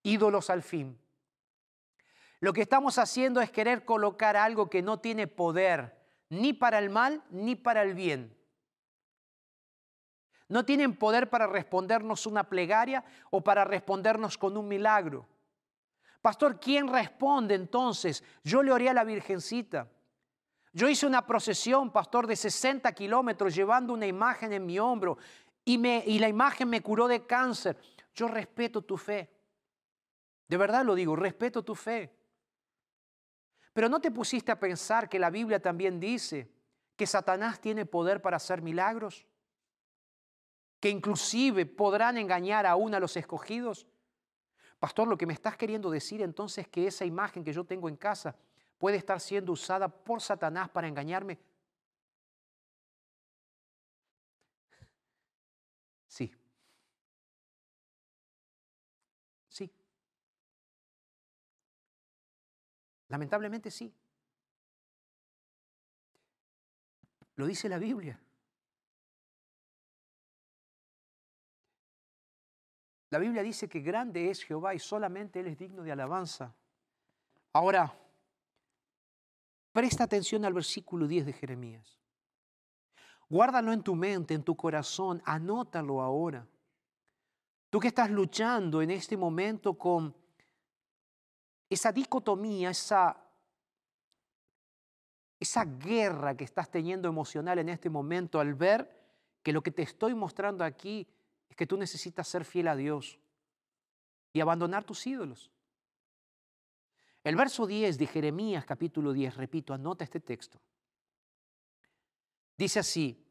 ídolos 0.03 0.49
al 0.49 0.61
fin. 0.61 0.97
Lo 2.39 2.53
que 2.53 2.61
estamos 2.61 2.99
haciendo 2.99 3.41
es 3.41 3.51
querer 3.51 3.83
colocar 3.83 4.37
algo 4.37 4.69
que 4.69 4.83
no 4.83 4.99
tiene 4.99 5.27
poder 5.27 5.97
ni 6.29 6.53
para 6.53 6.77
el 6.79 6.89
mal 6.89 7.23
ni 7.31 7.55
para 7.55 7.81
el 7.81 7.95
bien. 7.95 8.37
No 10.49 10.65
tienen 10.65 10.95
poder 10.95 11.29
para 11.29 11.47
respondernos 11.47 12.25
una 12.25 12.43
plegaria 12.43 13.03
o 13.31 13.41
para 13.41 13.65
respondernos 13.65 14.37
con 14.37 14.55
un 14.55 14.67
milagro. 14.67 15.27
Pastor, 16.27 16.59
¿quién 16.59 16.89
responde 16.89 17.55
entonces? 17.55 18.21
Yo 18.43 18.61
le 18.61 18.73
oré 18.73 18.89
a 18.89 18.93
la 18.93 19.05
Virgencita. 19.05 19.87
Yo 20.73 20.89
hice 20.89 21.07
una 21.07 21.25
procesión, 21.25 21.89
pastor, 21.89 22.27
de 22.27 22.35
60 22.35 22.91
kilómetros 22.91 23.55
llevando 23.55 23.93
una 23.93 24.07
imagen 24.07 24.51
en 24.51 24.65
mi 24.65 24.77
hombro 24.77 25.17
y, 25.63 25.77
me, 25.77 26.03
y 26.05 26.19
la 26.19 26.27
imagen 26.27 26.67
me 26.67 26.81
curó 26.81 27.07
de 27.07 27.25
cáncer. 27.25 27.77
Yo 28.13 28.27
respeto 28.27 28.81
tu 28.81 28.97
fe. 28.97 29.31
De 30.49 30.57
verdad 30.57 30.83
lo 30.83 30.95
digo, 30.95 31.15
respeto 31.15 31.63
tu 31.63 31.75
fe. 31.75 32.13
Pero 33.71 33.87
no 33.87 34.01
te 34.01 34.11
pusiste 34.11 34.51
a 34.51 34.59
pensar 34.59 35.07
que 35.07 35.19
la 35.19 35.29
Biblia 35.29 35.61
también 35.61 35.97
dice 35.97 36.51
que 36.97 37.07
Satanás 37.07 37.61
tiene 37.61 37.85
poder 37.85 38.21
para 38.21 38.35
hacer 38.35 38.61
milagros 38.61 39.25
que 40.81 40.89
inclusive 40.89 41.65
podrán 41.65 42.17
engañar 42.17 42.65
aún 42.65 42.93
a 42.93 42.99
los 42.99 43.15
escogidos? 43.15 43.87
Pastor, 44.79 45.07
lo 45.07 45.17
que 45.17 45.25
me 45.25 45.33
estás 45.33 45.57
queriendo 45.57 45.89
decir 45.89 46.21
entonces 46.21 46.65
es 46.65 46.67
que 46.67 46.87
esa 46.87 47.05
imagen 47.05 47.43
que 47.43 47.53
yo 47.53 47.63
tengo 47.63 47.89
en 47.89 47.95
casa 47.95 48.35
puede 48.77 48.97
estar 48.97 49.19
siendo 49.19 49.51
usada 49.51 49.87
por 49.87 50.21
Satanás 50.21 50.69
para 50.69 50.87
engañarme. 50.87 51.39
Sí. 56.07 56.31
Sí. 59.49 59.69
Lamentablemente 63.09 63.71
sí. 63.71 63.93
Lo 67.35 67.45
dice 67.45 67.69
la 67.69 67.77
Biblia. 67.77 68.19
La 73.09 73.19
Biblia 73.19 73.41
dice 73.41 73.69
que 73.69 73.79
grande 73.79 74.29
es 74.29 74.43
Jehová 74.43 74.73
y 74.73 74.79
solamente 74.79 75.39
Él 75.39 75.47
es 75.47 75.57
digno 75.57 75.83
de 75.83 75.91
alabanza. 75.91 76.53
Ahora, 77.53 77.93
presta 79.71 80.03
atención 80.03 80.43
al 80.43 80.53
versículo 80.53 81.07
10 81.07 81.25
de 81.27 81.33
Jeremías. 81.33 81.99
Guárdalo 83.29 83.71
en 83.71 83.81
tu 83.81 83.95
mente, 83.95 84.33
en 84.33 84.43
tu 84.43 84.55
corazón, 84.55 85.21
anótalo 85.25 86.01
ahora. 86.01 86.45
Tú 87.69 87.79
que 87.79 87.89
estás 87.89 88.09
luchando 88.09 88.81
en 88.81 88.91
este 88.91 89.17
momento 89.17 89.77
con 89.77 90.15
esa 91.69 91.91
dicotomía, 91.91 92.69
esa, 92.69 93.17
esa 95.39 95.65
guerra 95.65 96.35
que 96.35 96.45
estás 96.45 96.69
teniendo 96.69 97.09
emocional 97.09 97.59
en 97.59 97.69
este 97.69 97.89
momento 97.89 98.39
al 98.39 98.53
ver 98.53 98.89
que 99.43 99.51
lo 99.51 99.61
que 99.61 99.71
te 99.71 99.81
estoy 99.81 100.13
mostrando 100.13 100.63
aquí 100.63 101.07
que 101.57 101.67
tú 101.67 101.75
necesitas 101.75 102.27
ser 102.27 102.45
fiel 102.45 102.67
a 102.67 102.75
Dios 102.75 103.19
y 104.31 104.39
abandonar 104.39 104.85
tus 104.85 105.05
ídolos. 105.07 105.51
El 107.23 107.35
verso 107.35 107.65
10 107.65 107.97
de 107.97 108.05
Jeremías 108.05 108.63
capítulo 108.63 109.11
10, 109.11 109.35
repito, 109.35 109.73
anota 109.73 110.03
este 110.03 110.19
texto. 110.19 110.61
Dice 112.55 112.79
así, 112.79 113.27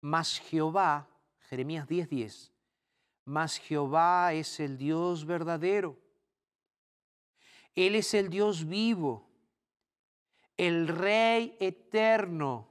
mas 0.00 0.40
Jehová, 0.40 1.08
Jeremías 1.40 1.86
10:10, 1.86 2.08
10, 2.08 2.52
mas 3.26 3.58
Jehová 3.58 4.32
es 4.32 4.58
el 4.58 4.78
Dios 4.78 5.26
verdadero. 5.26 5.98
Él 7.74 7.94
es 7.94 8.14
el 8.14 8.30
Dios 8.30 8.66
vivo, 8.66 9.30
el 10.56 10.88
Rey 10.88 11.56
eterno. 11.60 12.68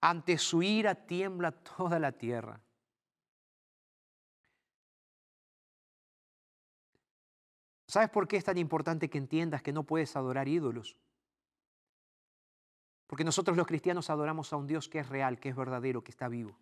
Ante 0.00 0.36
su 0.36 0.62
ira 0.62 0.94
tiembla 0.94 1.52
toda 1.52 1.98
la 1.98 2.12
tierra. 2.12 2.60
¿Sabes 7.92 8.08
por 8.08 8.26
qué 8.26 8.38
es 8.38 8.44
tan 8.44 8.56
importante 8.56 9.10
que 9.10 9.18
entiendas 9.18 9.60
que 9.60 9.70
no 9.70 9.84
puedes 9.84 10.16
adorar 10.16 10.48
ídolos? 10.48 10.96
Porque 13.06 13.22
nosotros 13.22 13.54
los 13.54 13.66
cristianos 13.66 14.08
adoramos 14.08 14.50
a 14.50 14.56
un 14.56 14.66
Dios 14.66 14.88
que 14.88 15.00
es 15.00 15.10
real, 15.10 15.38
que 15.38 15.50
es 15.50 15.56
verdadero, 15.56 16.02
que 16.02 16.10
está 16.10 16.26
vivo. 16.26 16.58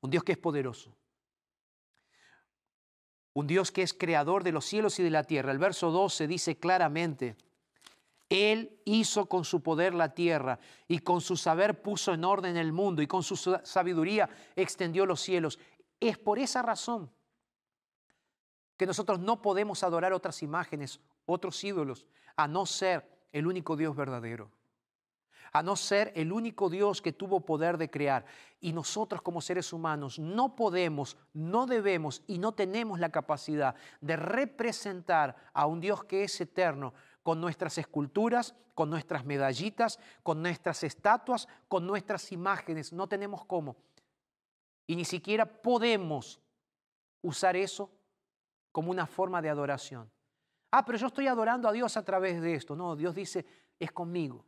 Un 0.00 0.10
Dios 0.10 0.22
que 0.22 0.30
es 0.30 0.38
poderoso. 0.38 0.96
Un 3.32 3.48
Dios 3.48 3.72
que 3.72 3.82
es 3.82 3.94
creador 3.94 4.44
de 4.44 4.52
los 4.52 4.64
cielos 4.64 4.96
y 5.00 5.02
de 5.02 5.10
la 5.10 5.24
tierra. 5.24 5.50
El 5.50 5.58
verso 5.58 5.90
12 5.90 6.28
dice 6.28 6.60
claramente, 6.60 7.36
Él 8.28 8.80
hizo 8.84 9.26
con 9.26 9.44
su 9.44 9.60
poder 9.60 9.92
la 9.92 10.14
tierra 10.14 10.60
y 10.86 11.00
con 11.00 11.20
su 11.20 11.36
saber 11.36 11.82
puso 11.82 12.14
en 12.14 12.24
orden 12.24 12.56
el 12.56 12.72
mundo 12.72 13.02
y 13.02 13.08
con 13.08 13.24
su 13.24 13.34
sabiduría 13.34 14.30
extendió 14.54 15.04
los 15.04 15.20
cielos. 15.20 15.58
Es 15.98 16.16
por 16.16 16.38
esa 16.38 16.62
razón 16.62 17.10
que 18.76 18.86
nosotros 18.86 19.18
no 19.20 19.40
podemos 19.40 19.82
adorar 19.82 20.12
otras 20.12 20.42
imágenes, 20.42 21.00
otros 21.24 21.62
ídolos, 21.64 22.06
a 22.36 22.46
no 22.46 22.66
ser 22.66 23.08
el 23.32 23.46
único 23.46 23.76
Dios 23.76 23.96
verdadero, 23.96 24.50
a 25.52 25.62
no 25.62 25.76
ser 25.76 26.12
el 26.14 26.32
único 26.32 26.68
Dios 26.68 27.00
que 27.00 27.12
tuvo 27.12 27.40
poder 27.40 27.78
de 27.78 27.90
crear. 27.90 28.26
Y 28.60 28.72
nosotros 28.72 29.22
como 29.22 29.40
seres 29.40 29.72
humanos 29.72 30.18
no 30.18 30.54
podemos, 30.54 31.16
no 31.32 31.66
debemos 31.66 32.22
y 32.26 32.38
no 32.38 32.52
tenemos 32.52 33.00
la 33.00 33.10
capacidad 33.10 33.74
de 34.00 34.16
representar 34.16 35.36
a 35.54 35.66
un 35.66 35.80
Dios 35.80 36.04
que 36.04 36.24
es 36.24 36.40
eterno 36.40 36.92
con 37.22 37.40
nuestras 37.40 37.78
esculturas, 37.78 38.54
con 38.74 38.90
nuestras 38.90 39.24
medallitas, 39.24 39.98
con 40.22 40.42
nuestras 40.42 40.84
estatuas, 40.84 41.48
con 41.68 41.86
nuestras 41.86 42.30
imágenes. 42.32 42.92
No 42.92 43.08
tenemos 43.08 43.44
cómo. 43.46 43.76
Y 44.86 44.96
ni 44.96 45.04
siquiera 45.04 45.46
podemos 45.46 46.40
usar 47.22 47.56
eso 47.56 47.90
como 48.76 48.90
una 48.90 49.06
forma 49.06 49.40
de 49.40 49.48
adoración. 49.48 50.12
Ah, 50.70 50.84
pero 50.84 50.98
yo 50.98 51.06
estoy 51.06 51.26
adorando 51.28 51.66
a 51.66 51.72
Dios 51.72 51.96
a 51.96 52.04
través 52.04 52.42
de 52.42 52.52
esto. 52.52 52.76
No, 52.76 52.94
Dios 52.94 53.14
dice, 53.14 53.46
es 53.78 53.90
conmigo. 53.90 54.44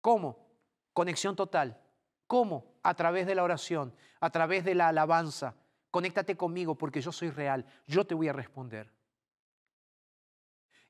¿Cómo? 0.00 0.48
Conexión 0.94 1.36
total. 1.36 1.78
¿Cómo? 2.26 2.78
A 2.82 2.94
través 2.94 3.26
de 3.26 3.34
la 3.34 3.42
oración, 3.42 3.94
a 4.20 4.30
través 4.30 4.64
de 4.64 4.74
la 4.74 4.88
alabanza. 4.88 5.54
Conéctate 5.90 6.34
conmigo 6.34 6.78
porque 6.78 7.02
yo 7.02 7.12
soy 7.12 7.28
real. 7.28 7.66
Yo 7.86 8.06
te 8.06 8.14
voy 8.14 8.28
a 8.28 8.32
responder. 8.32 8.90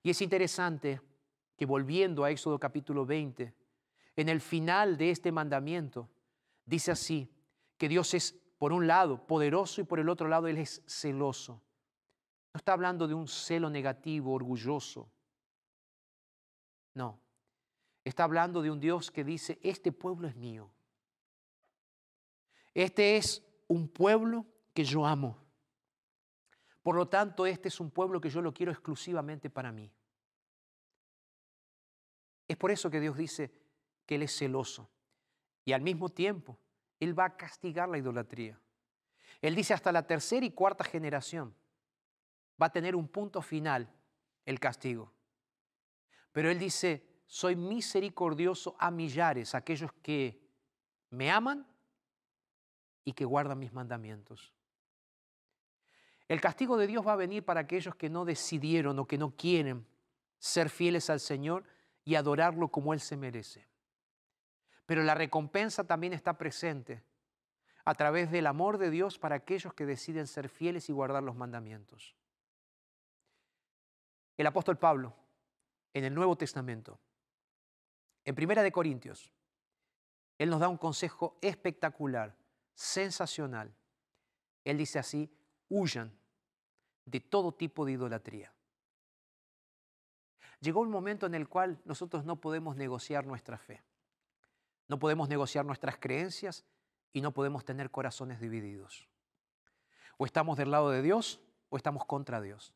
Y 0.01 0.11
es 0.11 0.23
interesante 0.23 1.01
que 1.57 1.67
volviendo 1.67 2.23
a 2.23 2.31
Éxodo 2.31 2.61
capítulo 2.61 3.05
20, 3.05 3.53
en 4.15 4.29
el 4.29 4.41
final 4.41 4.97
de 4.97 5.11
este 5.11 5.33
mandamiento, 5.33 6.09
dice 6.65 6.93
así, 6.93 7.29
que 7.77 7.89
Dios 7.89 8.15
es, 8.15 8.41
por 8.57 8.73
un 8.73 8.87
lado, 8.87 9.27
poderoso 9.27 9.81
y 9.81 9.85
por 9.85 9.99
el 9.99 10.09
otro 10.09 10.29
lado, 10.29 10.47
Él 10.47 10.59
es 10.59 10.85
celoso. 10.87 11.61
No 12.53 12.59
está 12.59 12.73
hablando 12.73 13.07
de 13.07 13.15
un 13.15 13.29
celo 13.29 13.71
negativo, 13.71 14.33
orgulloso. 14.33 15.09
No. 16.95 17.21
Está 18.05 18.25
hablando 18.25 18.61
de 18.61 18.71
un 18.71 18.81
Dios 18.81 19.11
que 19.11 19.23
dice, 19.23 19.59
este 19.63 19.93
pueblo 19.93 20.27
es 20.27 20.35
mío. 20.35 20.71
Este 22.75 23.17
es 23.17 23.43
un 23.69 23.89
pueblo 23.89 24.47
que 24.75 24.85
yo 24.85 25.07
amo. 25.07 25.39
Por 26.83 26.97
lo 26.97 27.09
tanto, 27.09 27.47
este 27.47 27.69
es 27.69 27.79
un 27.79 27.91
pueblo 27.91 28.21
que 28.21 28.31
yo 28.31 28.41
lo 28.41 28.53
quiero 28.53 28.73
exclusivamente 28.73 29.49
para 29.51 29.71
mí. 29.71 29.93
Es 32.49 32.57
por 32.57 32.73
eso 32.73 32.91
que 32.91 32.99
Dios 32.99 33.17
dice 33.17 33.53
que 34.07 34.17
Él 34.17 34.23
es 34.23 34.37
celoso. 34.37 34.91
Y 35.65 35.73
al 35.73 35.83
mismo 35.83 36.09
tiempo, 36.09 36.59
Él 36.99 37.17
va 37.17 37.27
a 37.27 37.37
castigar 37.37 37.89
la 37.89 37.99
idolatría. 37.99 38.59
Él 39.41 39.55
dice 39.55 39.73
hasta 39.73 39.93
la 39.93 40.05
tercera 40.05 40.45
y 40.45 40.51
cuarta 40.51 40.83
generación 40.83 41.55
va 42.61 42.67
a 42.67 42.73
tener 42.73 42.97
un 42.97 43.09
punto 43.09 43.43
final 43.43 43.89
el 44.45 44.59
castigo. 44.61 45.13
Pero 46.33 46.51
Él 46.51 46.59
dice, 46.59 47.23
soy 47.27 47.57
misericordioso 47.57 48.77
a 48.79 48.91
millares, 48.91 49.55
aquellos 49.55 49.93
que 50.03 50.41
me 51.11 51.31
aman 51.31 51.67
y 53.05 53.13
que 53.13 53.25
guardan 53.25 53.59
mis 53.59 53.73
mandamientos. 53.73 54.55
El 56.29 56.41
castigo 56.41 56.77
de 56.77 56.87
Dios 56.87 57.07
va 57.07 57.15
a 57.15 57.17
venir 57.17 57.45
para 57.45 57.61
aquellos 57.61 57.97
que 57.97 58.09
no 58.09 58.25
decidieron 58.25 58.99
o 58.99 59.07
que 59.07 59.19
no 59.19 59.35
quieren 59.37 59.87
ser 60.39 60.71
fieles 60.71 61.11
al 61.11 61.21
Señor 61.21 61.65
y 62.05 62.15
adorarlo 62.15 62.69
como 62.69 62.95
Él 62.95 63.01
se 63.01 63.17
merece. 63.17 63.67
Pero 64.87 65.03
la 65.03 65.15
recompensa 65.15 65.85
también 65.85 66.13
está 66.13 66.39
presente 66.39 67.03
a 67.85 67.95
través 67.95 68.31
del 68.31 68.47
amor 68.47 68.79
de 68.79 68.91
Dios 68.91 69.19
para 69.19 69.37
aquellos 69.37 69.75
que 69.75 69.87
deciden 69.87 70.27
ser 70.27 70.49
fieles 70.49 70.89
y 70.89 70.93
guardar 70.93 71.23
los 71.23 71.37
mandamientos. 71.37 72.15
El 74.41 74.47
apóstol 74.47 74.79
Pablo, 74.79 75.15
en 75.93 76.03
el 76.03 76.15
Nuevo 76.15 76.35
Testamento, 76.35 76.99
en 78.25 78.35
Primera 78.35 78.63
de 78.63 78.73
Corintios, 78.73 79.31
él 80.39 80.49
nos 80.49 80.61
da 80.61 80.69
un 80.69 80.79
consejo 80.79 81.37
espectacular, 81.43 82.35
sensacional. 82.73 83.77
Él 84.65 84.79
dice 84.79 84.99
así, 84.99 85.31
huyan 85.69 86.19
de 87.05 87.21
todo 87.21 87.53
tipo 87.53 87.85
de 87.85 87.93
idolatría. 87.93 88.51
Llegó 90.61 90.81
un 90.81 90.91
momento 90.91 91.27
en 91.27 91.35
el 91.35 91.47
cual 91.47 91.79
nosotros 91.85 92.25
no 92.25 92.41
podemos 92.41 92.77
negociar 92.77 93.27
nuestra 93.27 93.59
fe, 93.59 93.83
no 94.89 94.99
podemos 94.99 95.29
negociar 95.29 95.67
nuestras 95.67 95.99
creencias 95.99 96.65
y 97.13 97.21
no 97.21 97.33
podemos 97.35 97.67
tener 97.67 97.91
corazones 97.91 98.41
divididos. 98.41 99.07
O 100.17 100.25
estamos 100.25 100.57
del 100.57 100.71
lado 100.71 100.89
de 100.89 101.03
Dios 101.03 101.43
o 101.69 101.77
estamos 101.77 102.07
contra 102.07 102.41
Dios. 102.41 102.75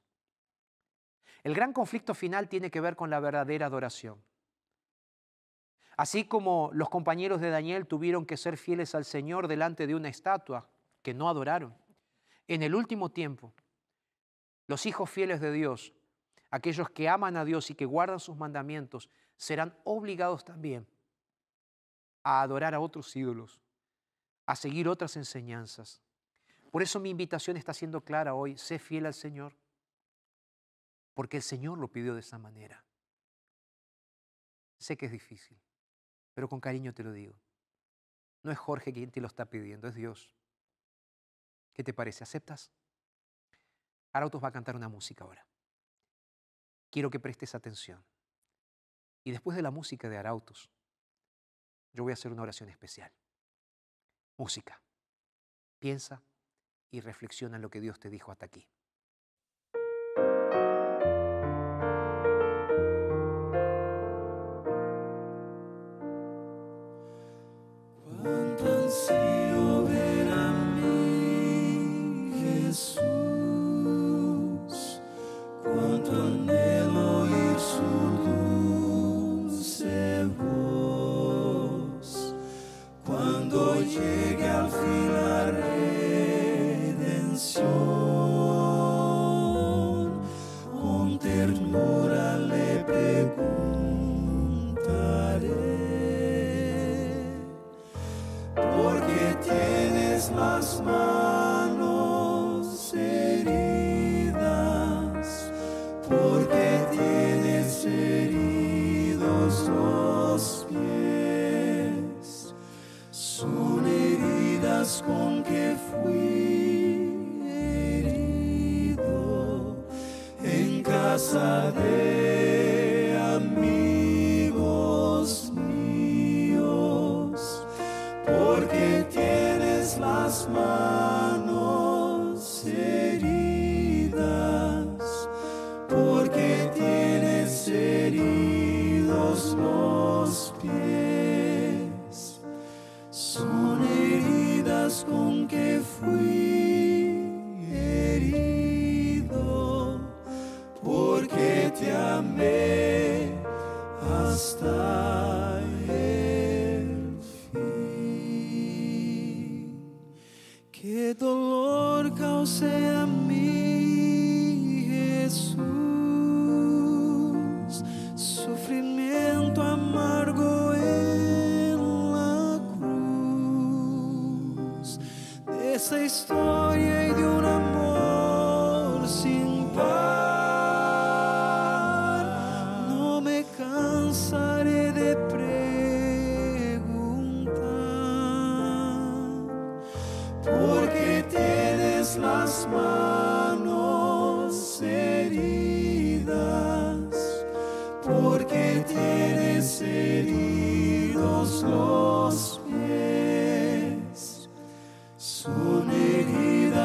El 1.45 1.55
gran 1.55 1.75
conflicto 1.75 2.15
final 2.15 2.49
tiene 2.49 2.71
que 2.71 2.81
ver 2.81 2.97
con 2.97 3.11
la 3.11 3.21
verdadera 3.21 3.67
adoración. 3.67 4.19
Así 5.97 6.25
como 6.25 6.71
los 6.73 6.89
compañeros 6.89 7.41
de 7.41 7.51
Daniel 7.51 7.87
tuvieron 7.87 8.25
que 8.25 8.39
ser 8.39 8.57
fieles 8.57 8.95
al 8.95 9.05
Señor 9.05 9.47
delante 9.47 9.87
de 9.87 9.95
una 9.95 10.09
estatua 10.09 10.69
que 11.03 11.15
no 11.15 11.29
adoraron, 11.29 11.77
en 12.49 12.63
el 12.63 12.75
último 12.75 13.11
tiempo, 13.11 13.53
los 14.67 14.87
hijos 14.87 15.11
fieles 15.11 15.41
de 15.41 15.53
Dios, 15.53 15.93
aquellos 16.51 16.89
que 16.89 17.11
aman 17.11 17.37
a 17.37 17.45
Dios 17.45 17.71
y 17.71 17.75
que 17.75 17.85
guardan 17.85 18.21
sus 18.21 18.37
mandamientos, 18.37 19.11
serán 19.37 19.77
obligados 19.85 20.45
también 20.45 20.87
a 22.23 22.41
adorar 22.41 22.75
a 22.75 22.81
otros 22.81 23.15
ídolos, 23.15 23.61
a 24.47 24.57
seguir 24.57 24.89
otras 24.89 25.17
enseñanzas. 25.17 26.01
Por 26.71 26.83
eso 26.83 26.99
mi 26.99 27.11
invitación 27.11 27.59
está 27.59 27.75
siendo 27.75 28.01
clara 28.01 28.35
hoy, 28.35 28.57
sé 28.57 28.79
fiel 28.79 29.07
al 29.07 29.15
Señor, 29.15 29.55
porque 31.15 31.39
el 31.39 31.43
Señor 31.43 31.79
lo 31.79 31.89
pidió 31.89 32.15
de 32.15 32.21
esa 32.21 32.39
manera. 32.39 32.85
Sé 34.79 34.97
que 34.97 35.07
es 35.07 35.13
difícil, 35.13 35.59
pero 36.35 36.49
con 36.49 36.61
cariño 36.61 36.93
te 36.93 37.05
lo 37.05 37.13
digo. 37.13 37.35
No 38.43 38.51
es 38.51 38.59
Jorge 38.59 38.93
quien 38.93 39.11
te 39.11 39.21
lo 39.21 39.29
está 39.29 39.47
pidiendo, 39.47 39.89
es 39.89 39.95
Dios. 39.95 40.35
¿Qué 41.73 41.83
te 41.83 41.95
parece? 41.95 42.25
¿Aceptas? 42.25 42.71
Arautos 44.13 44.43
va 44.43 44.49
a 44.49 44.53
cantar 44.53 44.77
una 44.77 44.89
música 44.89 45.25
ahora. 45.25 45.47
Quiero 46.91 47.11
que 47.11 47.19
prestes 47.19 47.55
atención. 47.55 48.05
Y 49.25 49.31
después 49.31 49.57
de 49.57 49.63
la 49.63 49.71
música 49.71 50.09
de 50.09 50.19
Arautos, 50.19 50.71
yo 51.93 52.03
voy 52.03 52.13
a 52.13 52.15
hacer 52.15 52.31
una 52.31 52.43
oración 52.43 52.69
especial. 52.69 53.11
Música. 54.37 54.83
Piensa 55.79 56.23
y 56.91 57.01
reflexiona 57.01 57.57
en 57.57 57.63
lo 57.63 57.71
que 57.71 57.81
Dios 57.81 57.99
te 57.99 58.11
dijo 58.11 58.31
hasta 58.31 58.47
aquí. 58.47 58.69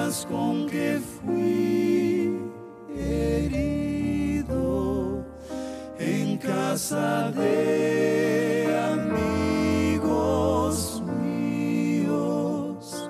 Con 0.09 0.65
que 0.67 0.99
fui 0.99 2.41
herido 2.97 4.53
en 5.99 6.35
casa 6.37 7.31
de 7.31 8.75
amigos 8.91 11.03
míos, 11.21 13.07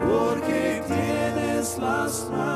porque 0.00 0.82
tienes 0.88 1.78
las 1.78 2.28
manos 2.28 2.55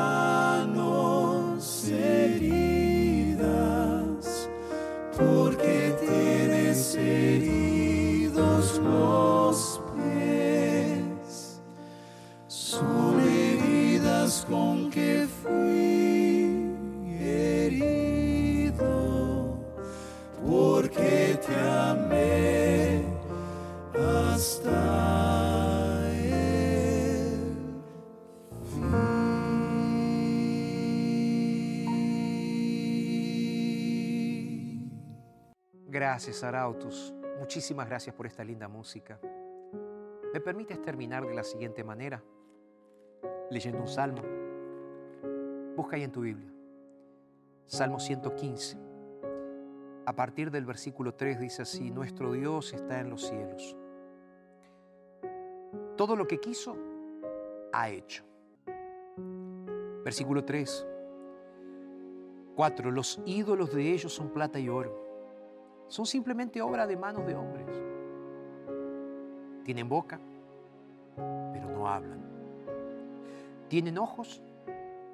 Gracias, 36.20 36.44
Arautos. 36.44 37.14
Muchísimas 37.38 37.88
gracias 37.88 38.14
por 38.14 38.26
esta 38.26 38.44
linda 38.44 38.68
música. 38.68 39.18
¿Me 40.34 40.38
permites 40.42 40.82
terminar 40.82 41.26
de 41.26 41.32
la 41.32 41.42
siguiente 41.42 41.82
manera? 41.82 42.22
Leyendo 43.48 43.80
un 43.80 43.88
salmo. 43.88 44.20
Busca 45.74 45.96
ahí 45.96 46.02
en 46.02 46.12
tu 46.12 46.20
Biblia. 46.20 46.52
Salmo 47.64 47.98
115. 47.98 48.76
A 50.04 50.14
partir 50.14 50.50
del 50.50 50.66
versículo 50.66 51.14
3 51.14 51.40
dice 51.40 51.62
así, 51.62 51.90
nuestro 51.90 52.32
Dios 52.32 52.74
está 52.74 53.00
en 53.00 53.08
los 53.08 53.26
cielos. 53.26 53.74
Todo 55.96 56.16
lo 56.16 56.26
que 56.26 56.38
quiso, 56.38 56.76
ha 57.72 57.88
hecho. 57.88 58.24
Versículo 60.04 60.44
3. 60.44 60.86
4. 62.56 62.90
Los 62.90 63.22
ídolos 63.24 63.74
de 63.74 63.90
ellos 63.90 64.12
son 64.12 64.28
plata 64.28 64.58
y 64.58 64.68
oro. 64.68 65.09
Son 65.90 66.06
simplemente 66.06 66.62
obra 66.62 66.86
de 66.86 66.96
manos 66.96 67.26
de 67.26 67.34
hombres. 67.34 67.66
Tienen 69.64 69.88
boca, 69.88 70.20
pero 71.52 71.68
no 71.68 71.88
hablan. 71.88 72.20
Tienen 73.66 73.98
ojos, 73.98 74.40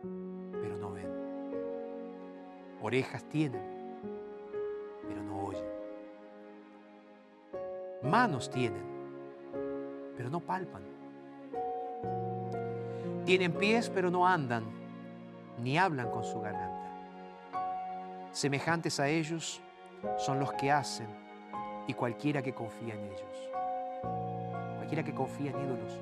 pero 0.02 0.76
no 0.76 0.92
ven. 0.92 1.08
Orejas 2.82 3.24
tienen, 3.24 3.62
pero 5.08 5.22
no 5.22 5.46
oyen. 5.46 5.64
Manos 8.02 8.50
tienen, 8.50 8.84
pero 10.14 10.28
no 10.28 10.40
palpan. 10.40 10.82
Tienen 13.24 13.52
pies, 13.52 13.88
pero 13.88 14.10
no 14.10 14.26
andan, 14.26 14.64
ni 15.62 15.78
hablan 15.78 16.10
con 16.10 16.22
su 16.22 16.38
garganta. 16.38 16.90
Semejantes 18.30 19.00
a 19.00 19.08
ellos 19.08 19.62
son 20.18 20.38
los 20.38 20.52
que 20.54 20.70
hacen 20.70 21.06
y 21.86 21.94
cualquiera 21.94 22.42
que 22.42 22.52
confía 22.52 22.94
en 22.94 23.04
ellos. 23.04 23.50
Cualquiera 24.76 25.02
que 25.04 25.14
confía 25.14 25.50
en 25.50 25.60
ídolos 25.60 25.98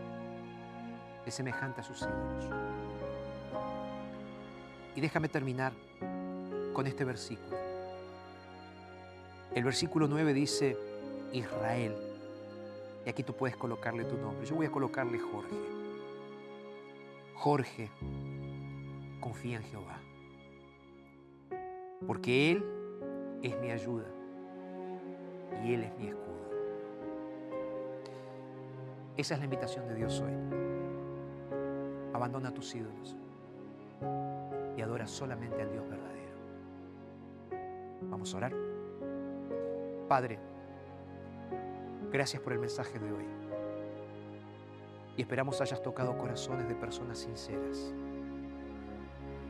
es 1.27 1.35
semejante 1.35 1.81
a 1.81 1.85
sus 1.85 2.03
ídolos. 2.03 2.51
Y 4.97 5.01
déjame 5.01 5.29
terminar 5.29 5.73
con 6.73 6.87
este 6.87 7.05
versículo. 7.05 7.57
El 9.55 9.65
versículo 9.65 10.07
9 10.09 10.35
dice 10.35 10.77
Israel. 11.33 11.97
Y 13.07 13.09
aquí 13.09 13.23
tú 13.23 13.35
puedes 13.35 13.57
colocarle 13.57 14.05
tu 14.05 14.17
nombre. 14.17 14.47
Yo 14.47 14.57
voy 14.57 14.67
a 14.67 14.71
colocarle 14.71 15.19
Jorge. 15.19 15.55
Jorge 17.35 17.91
confía 19.21 19.57
en 19.59 19.65
Jehová. 19.65 20.01
Porque 22.07 22.53
Él 22.53 22.74
es 23.49 23.61
mi 23.61 23.71
ayuda 23.71 24.07
y 25.63 25.75
Él 25.75 25.85
es 25.85 25.97
mi 25.99 26.09
escudo. 26.09 26.25
Esa 29.17 29.35
es 29.35 29.41
la 29.41 29.45
invitación 29.45 29.87
de 29.87 29.95
Dios 29.95 30.21
hoy. 30.21 30.33
Abandona 32.13 32.53
tus 32.53 32.75
ídolos 32.75 33.17
y 34.77 34.81
adora 34.81 35.07
solamente 35.07 35.61
al 35.61 35.71
Dios 35.71 35.89
verdadero. 35.89 36.35
Vamos 38.03 38.33
a 38.35 38.37
orar. 38.39 38.53
Padre, 40.09 40.39
gracias 42.11 42.43
por 42.43 42.55
el 42.55 42.59
mensaje 42.59 42.99
de 42.99 43.13
hoy. 43.13 43.25
Y 45.17 45.23
esperamos 45.23 45.61
hayas 45.61 45.83
tocado 45.83 46.17
corazones 46.17 46.67
de 46.67 46.75
personas 46.75 47.19
sinceras. 47.19 47.93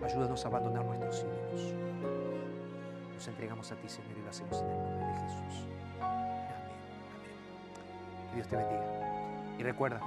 Ayúdanos 0.03 0.45
a 0.45 0.49
abandonar 0.49 0.85
nuestros 0.85 1.25
ídolos. 1.25 2.24
Nos 3.25 3.31
entregamos 3.31 3.73
a 3.73 3.77
ti, 3.77 3.89
Señor, 3.89 4.19
y 4.19 4.21
lo 4.21 4.29
hacemos 4.29 4.61
en 4.61 4.69
el 4.69 4.83
nombre 4.83 5.07
de 5.07 5.15
Jesús. 5.15 5.67
Amén. 5.99 6.37
Amén. 7.15 8.29
Que 8.29 8.35
Dios 8.35 8.49
te 8.49 8.57
bendiga. 8.57 8.85
Y 9.59 9.63
recuerda, 9.63 9.99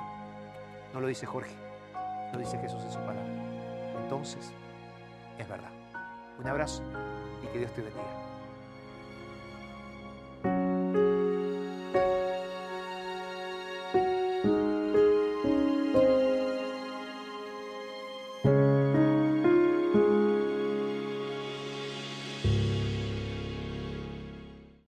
no 0.93 1.01
lo 1.01 1.07
dice 1.07 1.25
Jorge, 1.25 1.55
lo 2.31 2.37
dice 2.37 2.59
Jesús 2.59 2.83
en 2.83 2.91
su 2.91 2.99
palabra. 2.99 3.25
Entonces, 4.03 4.53
es 5.39 5.49
verdad. 5.49 5.71
Un 6.37 6.47
abrazo 6.47 6.83
y 7.43 7.47
que 7.47 7.57
Dios 7.57 7.71
te 7.73 7.81
bendiga. 7.81 8.26